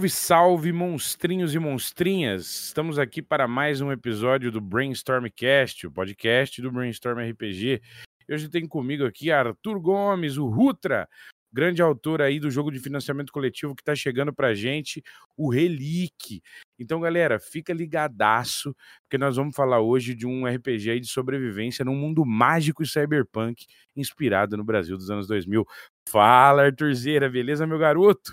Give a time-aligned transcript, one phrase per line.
[0.00, 2.46] Salve, salve, monstrinhos e monstrinhas!
[2.64, 7.82] Estamos aqui para mais um episódio do Brainstormcast, o podcast do Brainstorm RPG.
[8.30, 11.06] Hoje tem comigo aqui Arthur Gomes, o Rutra,
[11.52, 15.02] grande autor aí do jogo de financiamento coletivo que está chegando para gente,
[15.36, 16.40] o Relique.
[16.78, 21.84] Então, galera, fica ligadaço, porque nós vamos falar hoje de um RPG aí de sobrevivência
[21.84, 25.66] num mundo mágico e cyberpunk inspirado no Brasil dos anos 2000.
[26.08, 28.32] Fala, Arthurzeira, beleza, meu garoto?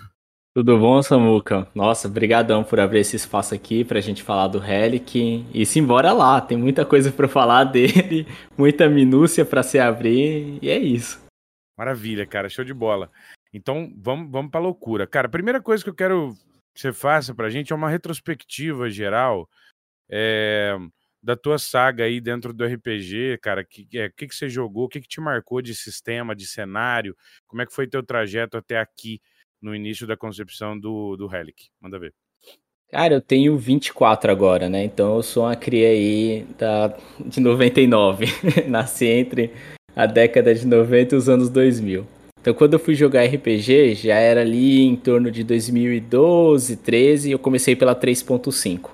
[0.54, 1.68] Tudo bom, Samuca?
[1.74, 5.46] Nossa, brigadão por abrir esse espaço aqui pra gente falar do Relic.
[5.54, 8.26] E simbora lá, tem muita coisa pra falar dele,
[8.56, 11.24] muita minúcia pra se abrir, e é isso.
[11.76, 13.10] Maravilha, cara, show de bola.
[13.52, 15.06] Então, vamos, vamos pra loucura.
[15.06, 16.34] Cara, a primeira coisa que eu quero
[16.74, 19.48] que você faça pra gente é uma retrospectiva geral
[20.10, 20.76] é,
[21.22, 23.62] da tua saga aí dentro do RPG, cara.
[23.62, 26.46] O que, é, que, que você jogou, o que, que te marcou de sistema, de
[26.46, 29.20] cenário, como é que foi teu trajeto até aqui
[29.60, 31.68] no início da concepção do, do Relic?
[31.80, 32.14] Manda ver.
[32.90, 34.82] Cara, eu tenho 24 agora, né?
[34.84, 38.26] Então eu sou uma cria aí da, de 99.
[38.66, 39.52] Nasci entre
[39.94, 42.06] a década de 90 e os anos 2000.
[42.40, 47.32] Então quando eu fui jogar RPG, já era ali em torno de 2012, 13, e
[47.32, 48.90] eu comecei pela 3.5.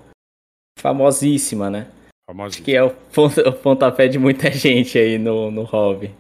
[0.79, 1.87] Famosíssima, né?
[2.27, 2.57] Famoso.
[2.57, 6.11] Acho que é o, o pontapé de muita gente aí no, no hobby.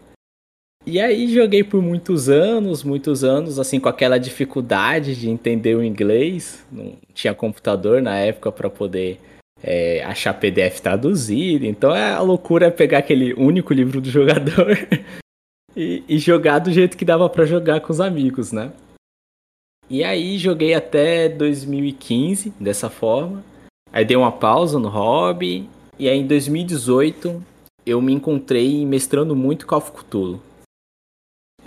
[0.86, 5.82] E aí joguei por muitos anos, muitos anos, assim, com aquela dificuldade de entender o
[5.82, 6.64] inglês.
[6.70, 9.18] Não tinha computador na época para poder
[9.62, 11.64] é, achar PDF traduzido.
[11.64, 14.76] Então é a loucura pegar aquele único livro do jogador
[15.74, 18.70] e, e jogar do jeito que dava para jogar com os amigos, né?
[19.88, 23.42] E aí joguei até 2015 dessa forma.
[23.90, 25.66] Aí dei uma pausa no hobby.
[25.98, 27.42] E aí em 2018
[27.86, 30.42] eu me encontrei mestrando muito Call of Cthulhu.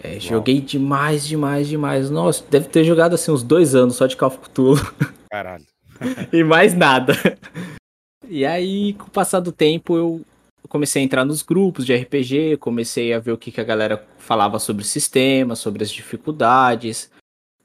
[0.04, 2.10] É, joguei demais, demais, demais.
[2.10, 4.76] Nossa, deve ter jogado assim uns dois anos só de Call of Cthulhu.
[5.32, 5.66] Caralho.
[6.32, 7.14] e mais nada.
[8.30, 10.22] E aí, com o passar do tempo, eu
[10.68, 14.06] comecei a entrar nos grupos de RPG, comecei a ver o que, que a galera
[14.18, 17.10] falava sobre o sistema, sobre as dificuldades.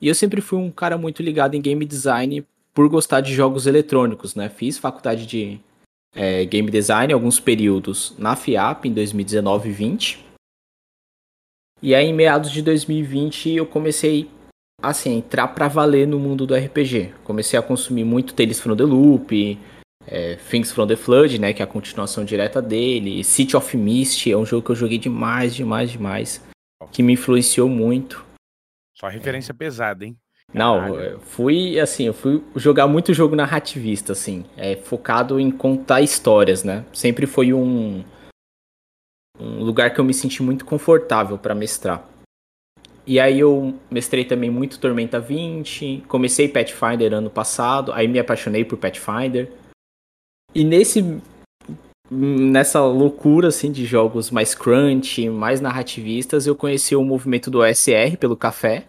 [0.00, 3.66] E eu sempre fui um cara muito ligado em game design por gostar de jogos
[3.66, 4.49] eletrônicos, né?
[4.49, 5.60] Fiz faculdade de
[6.14, 10.31] é, game design alguns períodos na FIAP em 2019 e 20.
[11.82, 14.31] E aí, em meados de 2020, eu comecei
[14.82, 17.12] assim, a entrar pra valer no mundo do RPG.
[17.25, 19.59] Comecei a consumir muito Tales from the Loop,
[20.06, 23.22] é, Things from the Flood, né, que é a continuação direta dele.
[23.22, 26.44] City of Mist é um jogo que eu joguei demais, demais, demais.
[26.91, 28.25] Que me influenciou muito.
[28.94, 30.16] Só referência pesada, hein?
[30.53, 36.03] Não, eu fui assim, eu fui jogar muito jogo narrativista, assim, é, focado em contar
[36.03, 36.84] histórias, né?
[36.93, 38.04] Sempre foi um,
[39.38, 42.09] um lugar que eu me senti muito confortável para mestrar.
[43.06, 48.65] E aí eu mestrei também muito Tormenta 20, comecei Pathfinder ano passado, aí me apaixonei
[48.65, 49.50] por Pathfinder.
[50.54, 51.20] E nesse
[52.10, 58.16] nessa loucura assim de jogos mais crunch, mais narrativistas, eu conheci o movimento do OSR
[58.20, 58.84] pelo café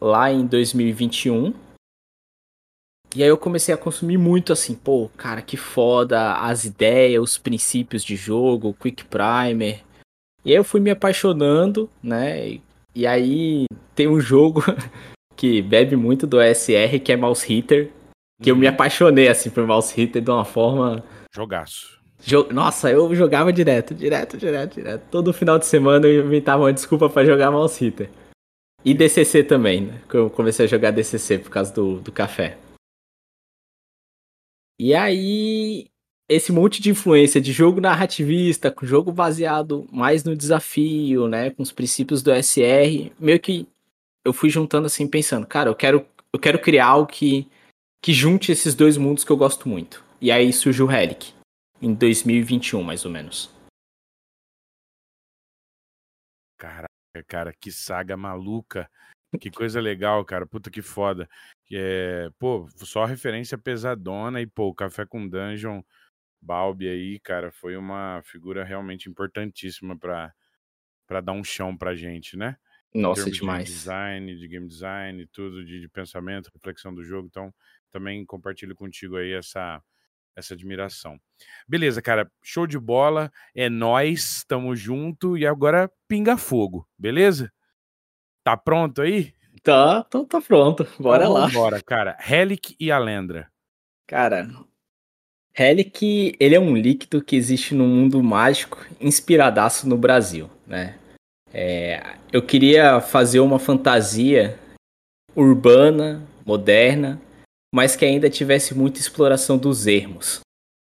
[0.00, 1.52] lá em 2021.
[3.16, 7.38] E aí eu comecei a consumir muito assim, pô, cara, que foda as ideias, os
[7.38, 9.80] princípios de jogo, Quick Primer.
[10.44, 12.48] E aí eu fui me apaixonando, né?
[12.48, 12.62] E,
[12.94, 13.64] e aí
[13.96, 14.62] tem um jogo
[15.36, 17.90] que bebe muito do OSR, que é Mouse Hitter,
[18.40, 21.02] que eu me apaixonei assim por Mouse Hitter de uma forma
[21.34, 21.98] Jogaço.
[22.22, 25.02] Jo- Nossa, eu jogava direto, direto, direto, direto.
[25.10, 28.08] Todo final de semana eu inventava uma desculpa pra jogar Mouse Hitter.
[28.84, 30.00] E DCC também, né?
[30.08, 32.56] Que eu comecei a jogar DCC por causa do, do café.
[34.82, 35.90] E aí,
[36.26, 41.50] esse monte de influência de jogo narrativista, com jogo baseado mais no desafio, né?
[41.50, 43.68] Com os princípios do SR, meio que
[44.24, 47.46] eu fui juntando assim, pensando, cara, eu quero, eu quero criar algo que,
[48.02, 50.02] que junte esses dois mundos que eu gosto muito.
[50.18, 51.34] E aí surgiu o Relic
[51.82, 53.50] em 2021, mais ou menos.
[56.56, 56.88] Caraca,
[57.28, 58.90] cara, que saga maluca.
[59.38, 60.46] Que coisa legal, cara.
[60.46, 61.28] Puta que foda.
[61.70, 65.82] Que é, pô, só referência pesadona e, pô, o Café com Dungeon,
[66.42, 70.34] Balbi aí, cara, foi uma figura realmente importantíssima pra,
[71.06, 72.56] pra dar um chão pra gente, né?
[72.94, 73.70] Em Nossa, termos de demais.
[73.72, 77.28] design, de game design, tudo, de, de pensamento, reflexão do jogo.
[77.28, 77.54] Então,
[77.90, 79.82] também compartilho contigo aí essa,
[80.36, 81.20] essa admiração.
[81.68, 87.52] Beleza, cara, show de bola, é nós, tamo junto e agora pinga fogo, beleza?
[88.44, 89.34] Tá pronto aí?
[89.62, 90.86] Tá, tá, tá pronto.
[90.98, 91.48] Bora então, lá.
[91.48, 92.16] Bora, cara.
[92.18, 93.48] Relic e Alendra.
[94.06, 94.48] Cara,
[95.52, 100.96] Relic, ele é um líquido que existe no mundo mágico, inspiradaço no Brasil, né?
[101.52, 104.58] É, eu queria fazer uma fantasia
[105.34, 107.20] urbana, moderna,
[107.74, 110.40] mas que ainda tivesse muita exploração dos ermos.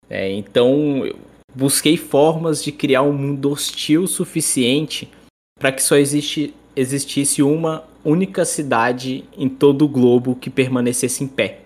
[0.09, 1.19] É, então, eu
[1.55, 5.11] busquei formas de criar um mundo hostil suficiente
[5.59, 11.29] para que só existe, existisse uma única cidade em todo o globo que permanecesse em
[11.29, 11.63] pé.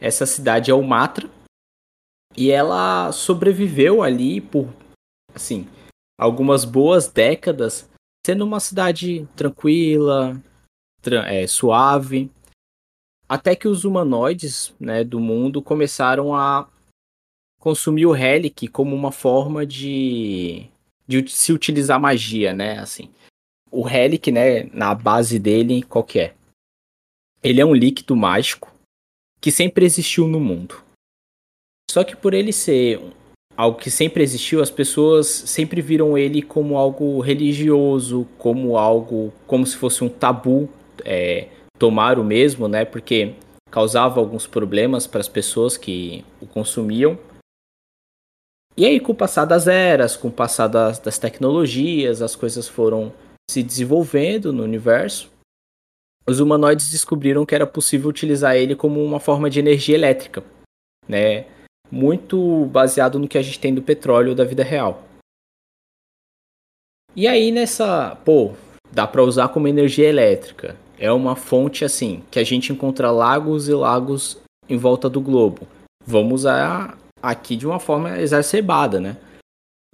[0.00, 1.30] Essa cidade é o Matra,
[2.36, 4.68] e ela sobreviveu ali por,
[5.34, 5.68] assim,
[6.18, 7.88] algumas boas décadas,
[8.26, 10.40] sendo uma cidade tranquila,
[11.00, 12.30] tra é, suave,
[13.28, 16.68] até que os humanoides né, do mundo começaram a
[17.58, 20.66] consumir o Relic como uma forma de,
[21.06, 22.78] de se utilizar magia, né?
[22.78, 23.08] Assim,
[23.72, 26.34] o Relic, né, na base dele, qual que é?
[27.42, 28.70] Ele é um líquido mágico
[29.40, 30.80] que sempre existiu no mundo.
[31.90, 33.00] Só que por ele ser
[33.56, 39.66] algo que sempre existiu, as pessoas sempre viram ele como algo religioso, como algo como
[39.66, 40.68] se fosse um tabu
[41.04, 41.48] é,
[41.78, 42.84] tomar o mesmo, né?
[42.84, 43.34] Porque
[43.70, 47.18] causava alguns problemas para as pessoas que o consumiam.
[48.76, 52.68] E aí, com o passar das eras, com o passar das, das tecnologias, as coisas
[52.68, 53.12] foram
[53.50, 55.30] se desenvolvendo no universo.
[56.26, 60.44] Os humanoides descobriram que era possível utilizar ele como uma forma de energia elétrica,
[61.08, 61.46] né?
[61.92, 65.04] muito baseado no que a gente tem do petróleo da vida real.
[67.14, 68.52] E aí nessa, pô,
[68.90, 70.74] dá para usar como energia elétrica.
[70.98, 75.68] É uma fonte assim, que a gente encontra lagos e lagos em volta do globo.
[76.06, 79.18] Vamos usar aqui de uma forma exacerbada, né?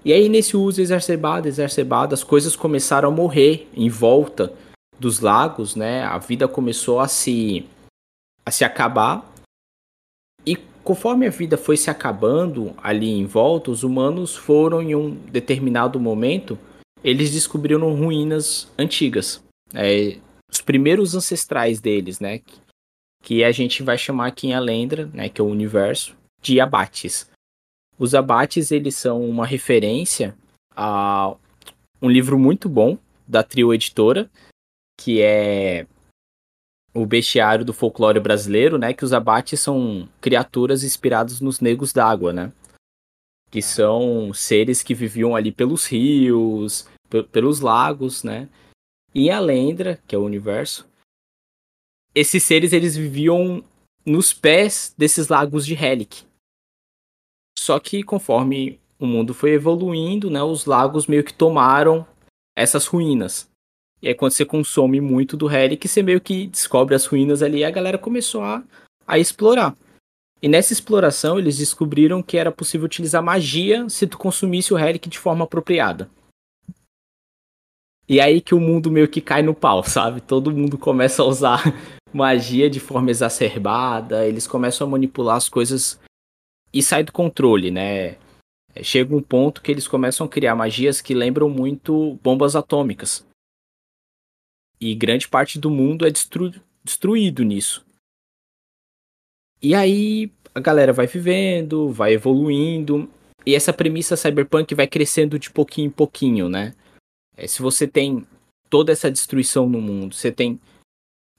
[0.05, 4.53] E aí nesse uso exacerbado, exacerbado, as coisas começaram a morrer em volta
[4.99, 6.03] dos lagos, né?
[6.03, 7.67] A vida começou a se
[8.47, 9.29] a se acabar
[10.89, 16.01] Conforme a vida foi se acabando ali em volta, os humanos foram em um determinado
[16.01, 16.59] momento,
[17.05, 19.45] eles descobriram ruínas antigas.
[19.75, 20.17] É,
[20.51, 22.41] os primeiros ancestrais deles, né?
[23.23, 25.29] Que a gente vai chamar aqui em Alendra, né?
[25.29, 27.29] Que é o universo, de abates.
[27.99, 30.37] Os abates, eles são uma referência
[30.75, 31.35] a
[32.01, 32.97] um livro muito bom
[33.27, 34.31] da Trio Editora,
[34.97, 35.87] que é
[36.95, 38.93] o bestiário do folclore brasileiro, né?
[38.93, 42.53] Que os abates são criaturas inspiradas nos negros d'água, né?
[43.51, 46.89] Que são seres que viviam ali pelos rios,
[47.33, 48.49] pelos lagos, né?
[49.15, 50.89] E a Lendra, que é o universo,
[52.15, 53.65] esses seres eles viviam
[54.05, 56.28] nos pés desses lagos de Helic.
[57.69, 62.07] Só que conforme o mundo foi evoluindo, né, os lagos meio que tomaram
[62.57, 63.47] essas ruínas.
[64.01, 67.59] E aí quando você consome muito do Relic, você meio que descobre as ruínas ali
[67.59, 68.65] e a galera começou a,
[69.07, 69.77] a explorar.
[70.41, 75.07] E nessa exploração eles descobriram que era possível utilizar magia se tu consumisse o Relic
[75.07, 76.09] de forma apropriada.
[78.09, 80.23] E aí que o mundo meio que cai no pau, sabe?
[80.23, 81.63] Todo mundo começa a usar
[82.15, 86.01] magia de forma exacerbada, eles começam a manipular as coisas
[86.73, 88.17] e sai do controle, né?
[88.83, 93.27] Chega um ponto que eles começam a criar magias que lembram muito bombas atômicas.
[94.81, 96.53] E grande parte do mundo é destru
[96.85, 97.85] destruído nisso.
[99.61, 103.11] E aí a galera vai vivendo, vai evoluindo,
[103.45, 106.75] e essa premissa cyberpunk vai crescendo de pouquinho em pouquinho, né?
[107.37, 108.27] É, se você tem
[108.69, 110.61] toda essa destruição no mundo, você tem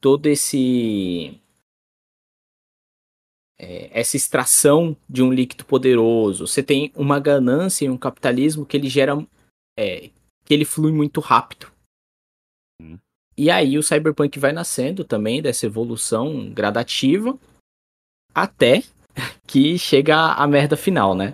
[0.02, 1.40] todo esse
[3.60, 8.78] é, essa extração de um líquido poderoso, você tem uma ganância e um capitalismo que
[8.78, 9.22] ele gera
[9.78, 10.10] é,
[10.46, 11.68] que ele flui muito rápido.
[12.82, 12.98] Hum.
[13.38, 17.38] E aí o Cyberpunk vai nascendo também dessa evolução gradativa
[18.34, 18.84] até
[19.46, 21.34] que chega a merda final, né?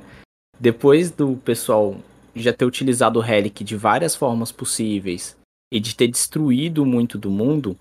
[0.60, 1.98] Depois do pessoal
[2.36, 5.38] já ter utilizado o Relic de várias formas possíveis
[5.72, 7.77] e de ter destruído muito do mundo,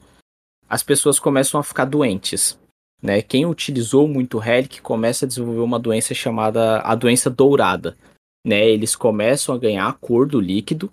[0.68, 2.58] as pessoas começam a ficar doentes.
[3.04, 3.20] Né?
[3.20, 7.94] Quem utilizou muito Relic começa a desenvolver uma doença chamada a doença dourada.
[8.42, 8.66] Né?
[8.66, 10.90] Eles começam a ganhar a cor do líquido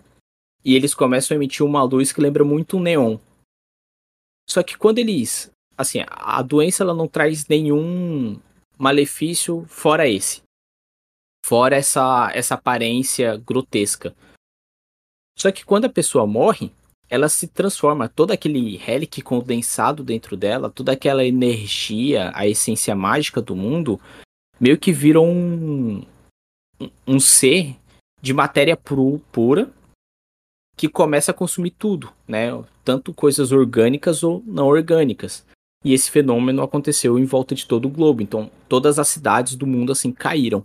[0.62, 3.18] e eles começam a emitir uma luz que lembra muito um neon.
[4.50, 8.38] Só que quando eles, assim, a doença ela não traz nenhum
[8.78, 10.42] malefício fora esse.
[11.46, 14.14] Fora essa essa aparência grotesca.
[15.40, 16.74] Só que quando a pessoa morre,
[17.12, 23.42] ela se transforma, todo aquele relic condensado dentro dela, toda aquela energia, a essência mágica
[23.42, 24.00] do mundo,
[24.58, 26.06] meio que viram um,
[27.06, 27.76] um ser
[28.22, 29.70] de matéria pura
[30.78, 32.48] que começa a consumir tudo, né?
[32.82, 35.46] Tanto coisas orgânicas ou não orgânicas.
[35.84, 38.22] E esse fenômeno aconteceu em volta de todo o globo.
[38.22, 40.64] Então, todas as cidades do mundo assim caíram.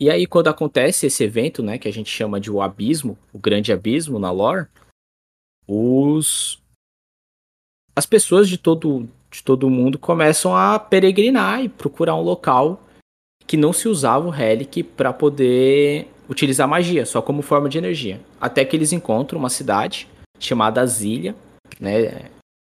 [0.00, 3.38] E aí, quando acontece esse evento, né, que a gente chama de o abismo, o
[3.38, 4.66] grande abismo na lore,
[5.68, 6.58] os
[7.94, 12.82] as pessoas de todo de todo mundo começam a peregrinar e procurar um local
[13.46, 18.20] que não se usava o Relic para poder utilizar magia, só como forma de energia.
[18.40, 21.34] Até que eles encontram uma cidade chamada Azilha,
[21.78, 22.30] né?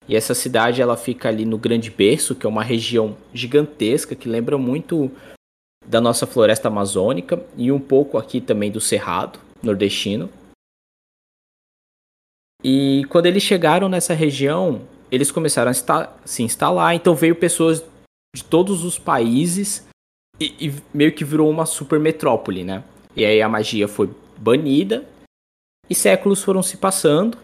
[0.08, 4.28] E essa cidade ela fica ali no Grande Berço, que é uma região gigantesca que
[4.28, 5.10] lembra muito
[5.86, 10.30] da nossa floresta amazônica e um pouco aqui também do Cerrado nordestino.
[12.64, 17.84] E quando eles chegaram nessa região, eles começaram a se instalar, então veio pessoas
[18.36, 19.86] de todos os países
[20.40, 22.84] e, e meio que virou uma super metrópole, né?
[23.16, 25.08] E aí a magia foi banida
[25.90, 27.38] e séculos foram se passando.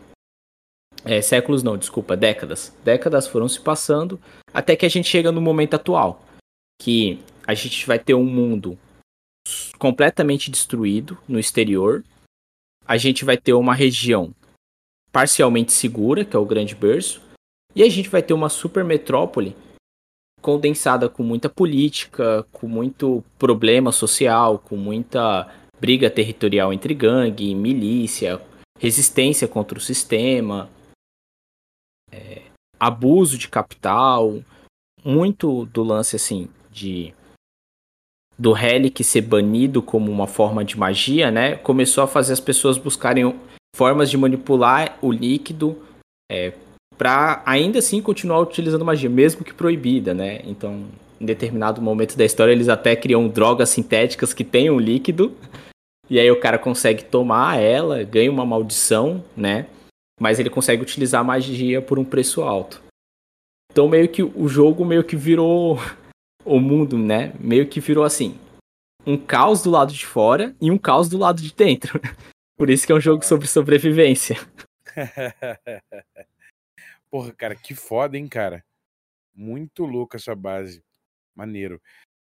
[1.06, 2.76] É, séculos não, desculpa, décadas.
[2.84, 4.20] Décadas foram se passando
[4.54, 6.24] até que a gente chega no momento atual,
[6.82, 7.20] que
[7.50, 8.78] a gente vai ter um mundo
[9.80, 12.06] completamente destruído no exterior.
[12.86, 14.36] A gente vai ter uma região
[15.12, 17.20] parcialmente segura, que é o Grande Berço,
[17.76, 19.56] e a gente vai ter uma super metrópole
[20.44, 25.52] condensada com muita política, com muito problema social, com muita
[25.82, 28.40] briga territorial entre gangue, milícia,
[28.78, 30.70] resistência contra o sistema,
[32.12, 32.44] é,
[32.80, 34.40] abuso de capital,
[35.04, 37.12] muito do lance assim de
[38.40, 41.58] do Relic ser banido como uma forma de magia, né?
[41.58, 43.36] Começou a fazer as pessoas buscarem
[43.76, 45.78] formas de manipular o líquido
[46.32, 46.54] é,
[46.98, 50.40] para ainda assim continuar utilizando magia, mesmo que proibida, né?
[50.46, 50.86] Então,
[51.20, 55.34] em determinado momento da história, eles até criam drogas sintéticas que têm um líquido,
[56.10, 59.68] e aí o cara consegue tomar ela, ganha uma maldição, né?
[60.20, 62.82] Mas ele consegue utilizar a magia por um preço alto.
[63.72, 65.80] Então meio que o jogo meio que virou
[66.44, 68.40] o mundo, né, meio que virou assim,
[69.06, 72.00] um caos do lado de fora e um caos do lado de dentro.
[72.58, 74.36] Por isso que é um jogo sobre sobrevivência.
[77.10, 78.64] Porra, cara, que foda, hein, cara?
[79.34, 80.84] Muito louca essa base.
[81.34, 81.82] Maneiro.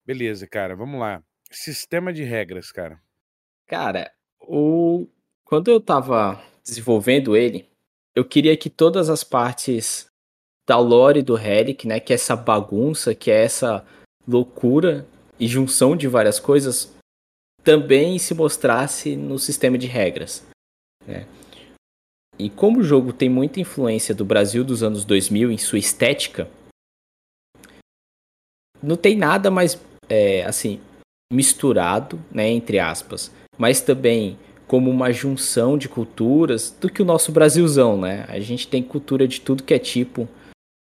[0.05, 1.23] Beleza, cara, vamos lá.
[1.51, 3.01] Sistema de regras, cara.
[3.67, 5.09] Cara, o
[5.45, 7.67] quando eu tava desenvolvendo ele,
[8.15, 10.07] eu queria que todas as partes
[10.67, 13.87] da lore do Relic, né, que é essa bagunça, que é essa
[14.29, 15.07] loucura
[15.41, 16.93] e junção de várias coisas
[17.65, 20.47] também se mostrasse no sistema de regras.
[21.07, 21.27] Né?
[22.39, 26.49] E como o jogo tem muita influência do Brasil dos anos 2000 em sua estética,
[28.83, 30.81] não tem nada mais é, assim
[31.33, 37.33] misturado, né, entre aspas, mas também como uma junção de culturas do que o nosso
[37.33, 38.25] Brasilzão, né?
[38.29, 40.29] A gente tem cultura de tudo que é tipo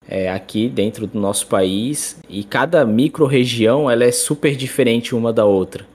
[0.08, 5.46] é, aqui dentro do nosso país e cada micro-região ela é super diferente uma da
[5.46, 5.86] outra.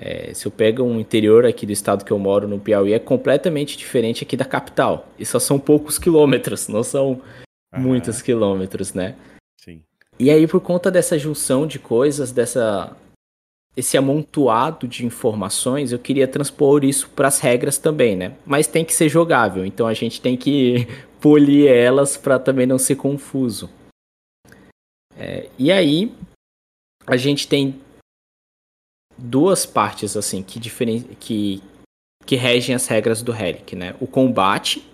[0.00, 2.98] É, se eu pego um interior aqui do estado que eu moro, no Piauí, é
[3.00, 5.08] completamente diferente aqui da capital.
[5.18, 7.20] E só são poucos quilômetros, não são
[7.74, 7.80] uhum.
[7.80, 9.16] muitos quilômetros, né?
[9.60, 9.82] Sim.
[10.16, 12.96] E aí, por conta dessa junção de coisas, dessa
[13.76, 18.32] esse amontoado de informações, eu queria transpor isso para as regras também, né?
[18.44, 20.88] Mas tem que ser jogável, então a gente tem que
[21.20, 23.70] polir elas para também não ser confuso.
[25.16, 26.12] É, e aí
[27.06, 27.80] a gente tem
[29.16, 31.02] duas partes assim que, diferen...
[31.18, 31.62] que
[32.28, 33.94] que regem as regras do Relic, né?
[33.98, 34.86] O combate,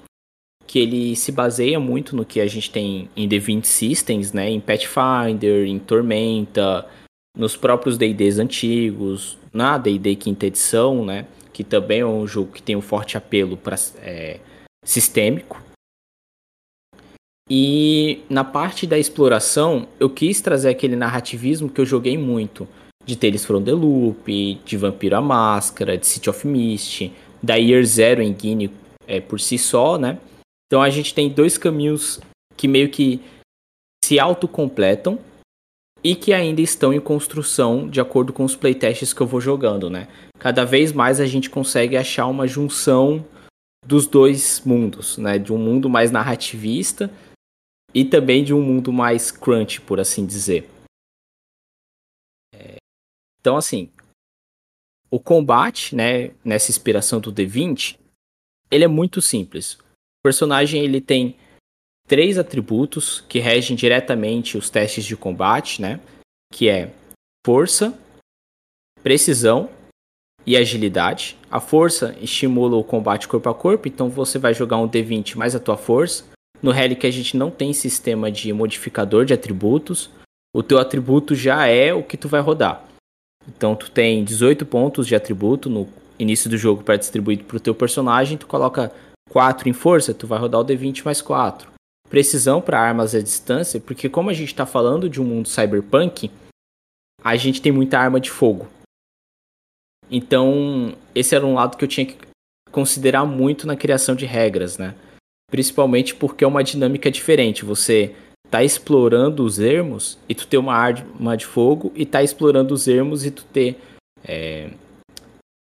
[0.69, 4.49] que ele se baseia muito no que a gente tem em The 20 Systems, né?
[4.49, 6.89] Em Pathfinder, em Tormenta,
[7.37, 11.27] nos próprios D&Ds antigos, na D&D quinta edição, né?
[11.53, 14.39] Que também é um jogo que tem um forte apelo para é,
[14.85, 15.61] sistêmico.
[17.49, 22.67] E na parte da exploração, eu quis trazer aquele narrativismo que eu joguei muito.
[23.05, 27.85] De Tales from the Loop, de Vampiro a Máscara, de City of Mist, da Year
[27.85, 28.71] Zero em Guinea
[29.07, 30.19] é, por si só, né?
[30.67, 32.19] Então a gente tem dois caminhos
[32.57, 33.21] que meio que
[34.03, 35.19] se autocompletam
[36.03, 39.91] e que ainda estão em construção de acordo com os playtests que eu vou jogando,
[39.91, 40.09] né?
[40.39, 43.23] Cada vez mais a gente consegue achar uma junção
[43.87, 45.39] dos dois mundos, né?
[45.39, 47.11] De um mundo mais narrativista
[47.95, 50.69] e também de um mundo mais crunch, por assim dizer.
[52.53, 52.77] É,
[53.41, 53.91] então, assim,
[55.11, 57.99] o combate, né, nessa inspiração do D20,
[58.71, 59.75] ele é muito simples.
[59.75, 61.37] O personagem ele tem
[62.09, 66.01] três atributos que regem diretamente os testes de combate, né?
[66.55, 66.93] que é
[67.45, 67.99] força,
[69.03, 69.69] precisão
[70.47, 71.37] e agilidade.
[71.51, 75.55] A força estimula o combate corpo a corpo, então você vai jogar um D20 mais
[75.57, 76.25] a tua força.
[76.65, 80.09] No Relic a gente não tem sistema de modificador de atributos.
[80.57, 82.83] O teu atributo já é o que tu vai rodar.
[83.47, 85.87] Então tu tem 18 pontos de atributo no
[86.19, 88.91] início do jogo para distribuir para o teu personagem, tu coloca
[89.29, 91.71] 4 em força, tu vai rodar o D20 mais 4.
[92.09, 96.31] Precisão para armas à distância, porque como a gente está falando de um mundo cyberpunk,
[97.23, 98.67] a gente tem muita arma de fogo.
[100.11, 102.17] Então, esse era um lado que eu tinha que
[102.73, 104.95] considerar muito na criação de regras, né?
[105.55, 107.65] Principalmente porque é uma dinâmica diferente.
[107.65, 108.13] Você
[108.51, 112.89] tá explorando os ermos e tu ter uma arma de fogo e tá explorando os
[112.89, 113.79] ermos e tu ter
[114.25, 114.71] é,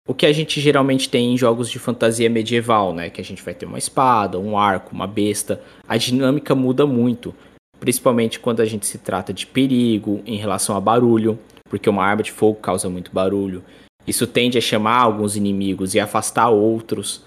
[0.07, 3.09] o que a gente geralmente tem em jogos de fantasia medieval, né?
[3.09, 5.61] Que a gente vai ter uma espada, um arco, uma besta.
[5.85, 7.35] A dinâmica muda muito,
[7.77, 12.23] principalmente quando a gente se trata de perigo em relação a barulho, porque uma arma
[12.23, 13.61] de fogo causa muito barulho.
[14.07, 17.25] Isso tende a chamar alguns inimigos e afastar outros.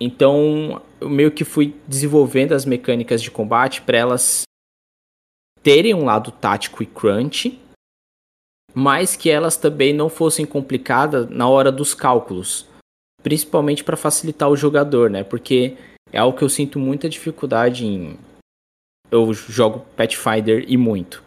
[0.00, 4.42] Então, eu meio que fui desenvolvendo as mecânicas de combate para elas
[5.62, 7.60] terem um lado tático e crunch,
[8.74, 12.66] mas que elas também não fossem complicadas na hora dos cálculos,
[13.22, 15.24] principalmente para facilitar o jogador, né?
[15.24, 15.76] Porque
[16.12, 18.18] é algo que eu sinto muita dificuldade em
[19.10, 21.22] eu jogo Pathfinder e muito.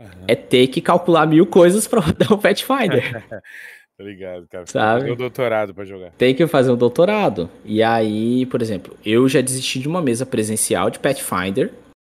[0.00, 0.24] Uhum.
[0.26, 3.24] É ter que calcular mil coisas para rodar o Pathfinder.
[3.98, 4.66] Obrigado, cara.
[4.66, 5.04] Sabe?
[5.04, 6.10] Tem um doutorado para jogar.
[6.12, 7.48] Tem que fazer um doutorado.
[7.64, 11.72] E aí, por exemplo, eu já desisti de uma mesa presencial de Pathfinder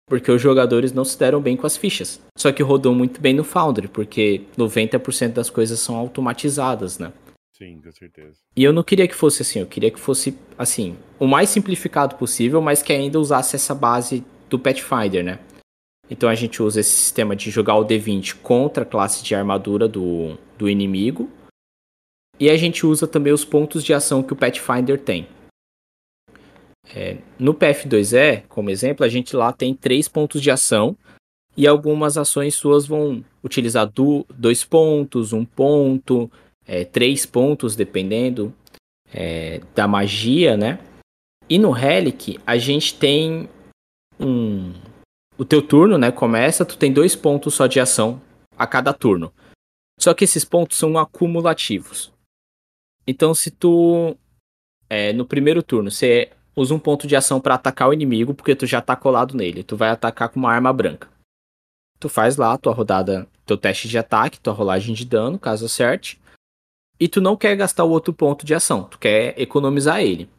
[0.09, 2.19] porque os jogadores não se deram bem com as fichas.
[2.35, 7.13] Só que rodou muito bem no Foundry, porque 90% das coisas são automatizadas, né?
[7.55, 8.37] Sim, com certeza.
[8.55, 12.15] E eu não queria que fosse assim, eu queria que fosse, assim, o mais simplificado
[12.15, 15.39] possível, mas que ainda usasse essa base do Pathfinder, né?
[16.09, 19.87] Então a gente usa esse sistema de jogar o D20 contra a classe de armadura
[19.87, 21.29] do, do inimigo.
[22.39, 25.27] E a gente usa também os pontos de ação que o Pathfinder tem.
[26.95, 30.97] É, no PF2E, como exemplo, a gente lá tem três pontos de ação
[31.55, 36.31] e algumas ações suas vão utilizar do, dois pontos, um ponto,
[36.65, 38.53] é, três pontos, dependendo
[39.13, 40.79] é, da magia, né?
[41.49, 43.49] E no Relic, a gente tem
[44.19, 44.71] um.
[45.37, 46.11] O teu turno, né?
[46.11, 48.21] Começa, tu tem dois pontos só de ação
[48.57, 49.33] a cada turno.
[49.99, 52.11] Só que esses pontos são acumulativos.
[53.09, 54.15] Então, se tu.
[54.89, 58.55] É, no primeiro turno, você usa um ponto de ação para atacar o inimigo, porque
[58.55, 59.63] tu já tá colado nele.
[59.63, 61.09] Tu vai atacar com uma arma branca.
[61.99, 66.19] Tu faz lá tua rodada, teu teste de ataque, tua rolagem de dano, caso acerte.
[66.99, 70.29] E tu não quer gastar o outro ponto de ação, tu quer economizar ele.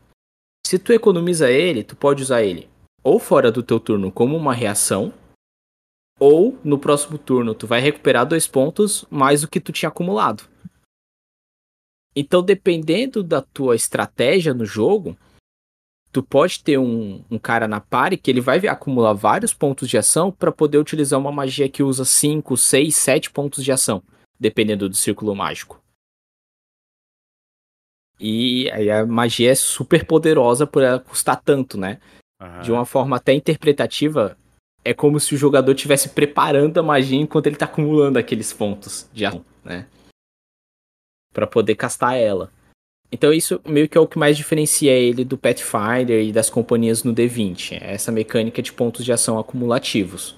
[0.66, 2.68] Se tu economiza ele, tu pode usar ele
[3.02, 5.12] ou fora do teu turno como uma reação,
[6.18, 10.44] ou no próximo turno tu vai recuperar dois pontos mais do que tu tinha acumulado.
[12.14, 15.16] Então, dependendo da tua estratégia no jogo,
[16.12, 19.96] tu pode ter um, um cara na pare que ele vai acumular vários pontos de
[19.96, 24.02] ação para poder utilizar uma magia que usa 5, 6, 7 pontos de ação,
[24.38, 25.80] dependendo do círculo mágico.
[28.18, 31.98] E aí a magia é super poderosa por ela custar tanto, né?
[32.42, 32.62] Uhum.
[32.62, 34.36] De uma forma até interpretativa,
[34.84, 39.08] é como se o jogador estivesse preparando a magia enquanto ele está acumulando aqueles pontos
[39.12, 39.86] de ação, né?
[41.32, 42.50] Para poder castar ela.
[43.12, 47.02] Então isso meio que é o que mais diferencia ele do Pathfinder e das companhias
[47.02, 50.36] no D20, é essa mecânica de pontos de ação acumulativos.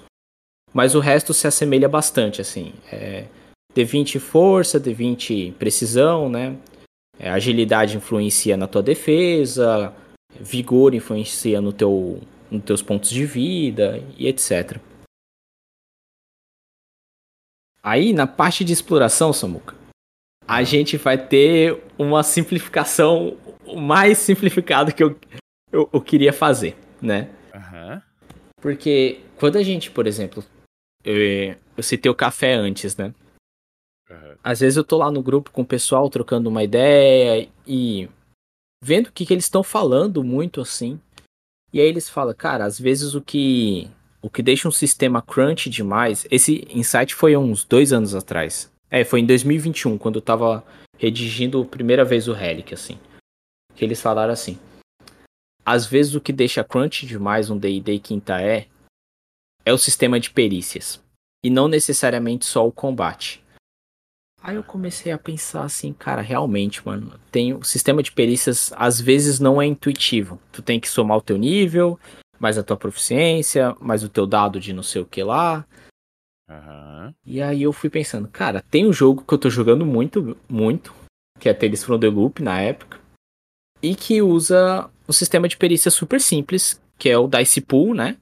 [0.73, 2.73] Mas o resto se assemelha bastante, assim.
[2.91, 3.27] É
[3.75, 6.57] D20 força, D20 precisão, né?
[7.19, 9.93] É, agilidade influencia na tua defesa,
[10.39, 14.79] vigor influencia no teu, nos teus pontos de vida e etc.
[17.83, 19.75] Aí na parte de exploração, Samuca,
[20.47, 23.37] a gente vai ter uma simplificação
[23.75, 25.17] mais simplificada que eu,
[25.71, 27.29] eu, eu queria fazer, né?
[27.53, 28.01] Uhum.
[28.61, 30.43] Porque quando a gente, por exemplo,
[31.03, 33.13] eu, eu citei o café antes, né?
[34.09, 34.35] Uhum.
[34.43, 38.09] Às vezes eu tô lá no grupo com o pessoal trocando uma ideia e
[38.83, 40.99] vendo o que, que eles estão falando muito assim.
[41.71, 43.89] E aí eles falam, cara, às vezes o que
[44.21, 46.25] o que deixa um sistema crunch demais.
[46.31, 48.71] Esse insight foi uns dois anos atrás.
[48.93, 50.63] É, foi em 2021, quando eu tava
[50.99, 52.99] redigindo a primeira vez o Relic, assim.
[53.73, 54.59] Que eles falaram assim.
[55.65, 58.67] Às vezes o que deixa crunch demais um D&D quinta é
[59.65, 61.01] é o sistema de perícias
[61.43, 63.43] e não necessariamente só o combate.
[64.43, 69.01] Aí eu comecei a pensar assim, cara, realmente, mano, tem o sistema de perícias às
[69.01, 70.39] vezes não é intuitivo.
[70.51, 71.99] Tu tem que somar o teu nível,
[72.39, 75.65] mais a tua proficiência, mais o teu dado de não sei o que lá.
[76.49, 77.15] Aham.
[77.25, 80.93] E aí eu fui pensando, cara, tem um jogo que eu tô jogando muito, muito,
[81.39, 82.99] que é Tales from the Loop na época,
[83.81, 88.17] e que usa um sistema de perícia super simples, que é o Dice Pool, né?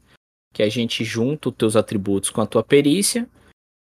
[0.53, 3.27] Que a gente junta os teus atributos com a tua perícia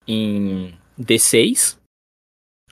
[0.08, 1.78] em D6.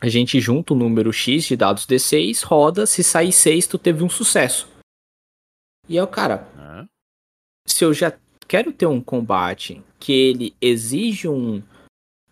[0.02, 4.04] A gente junta o número X de dados D6, roda, se sair 6, tu teve
[4.04, 4.68] um sucesso.
[5.88, 6.88] E aí, cara, Aham.
[7.68, 8.18] se eu já
[8.50, 11.62] quero ter um combate que ele exige um,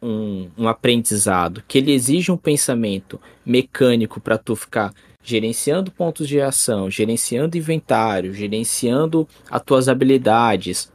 [0.01, 6.41] um, um aprendizado, que ele exige um pensamento mecânico para tu ficar gerenciando pontos de
[6.41, 10.91] ação, gerenciando inventário, gerenciando as tuas habilidades,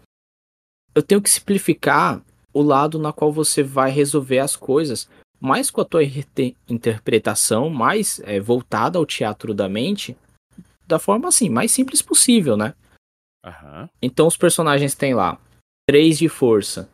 [0.92, 2.20] eu tenho que simplificar
[2.52, 5.08] o lado na qual você vai resolver as coisas
[5.40, 10.16] mais com a tua inter- interpretação, mais é, voltada ao teatro da mente,
[10.86, 12.74] da forma assim, mais simples possível, né?
[13.44, 13.88] Aham.
[14.00, 15.38] Então os personagens têm lá
[15.86, 16.88] 3 de força.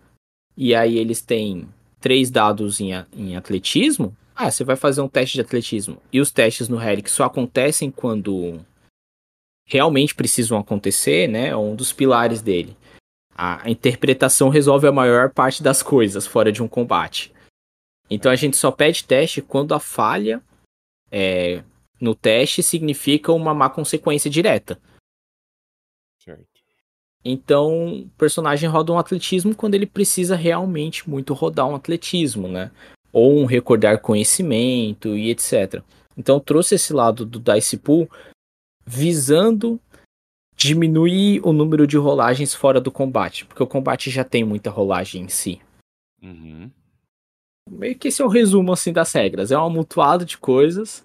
[0.56, 1.68] E aí eles têm
[2.00, 4.16] três dados em, em atletismo.
[4.34, 6.00] Ah, você vai fazer um teste de atletismo.
[6.12, 8.60] E os testes no Relic só acontecem quando
[9.66, 11.48] realmente precisam acontecer, né?
[11.48, 12.76] É um dos pilares dele.
[13.36, 17.32] A interpretação resolve a maior parte das coisas fora de um combate.
[18.10, 20.42] Então a gente só pede teste quando a falha
[21.10, 21.62] é,
[22.00, 24.80] no teste significa uma má consequência direta.
[27.30, 32.70] Então, o personagem roda um atletismo quando ele precisa realmente muito rodar um atletismo, né?
[33.12, 35.82] Ou um recordar conhecimento e etc.
[36.16, 38.08] Então, trouxe esse lado do Dice Pool
[38.86, 39.80] visando
[40.56, 45.22] diminuir o número de rolagens fora do combate, porque o combate já tem muita rolagem
[45.24, 45.60] em si.
[46.22, 46.70] Uhum.
[47.70, 49.52] Meio que esse é o resumo assim das regras.
[49.52, 51.04] É um amontoado de coisas.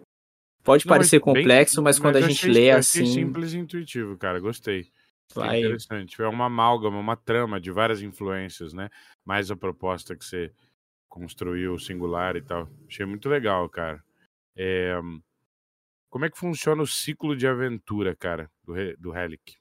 [0.64, 3.58] Pode Não, mas parecer bem- complexo, mas quando a gente achei- lê assim, simples e
[3.58, 4.40] intuitivo, cara.
[4.40, 4.88] Gostei.
[5.32, 6.22] Achei vai interessante.
[6.22, 8.90] É uma amálgama, uma trama de várias influências, né?
[9.26, 10.52] Mais a proposta que você
[11.10, 12.68] construiu, singular e tal.
[12.88, 14.04] Achei muito legal, cara.
[14.56, 15.00] É,
[16.10, 19.56] Como é que funciona o ciclo de aventura, cara, do, Re- do Relic?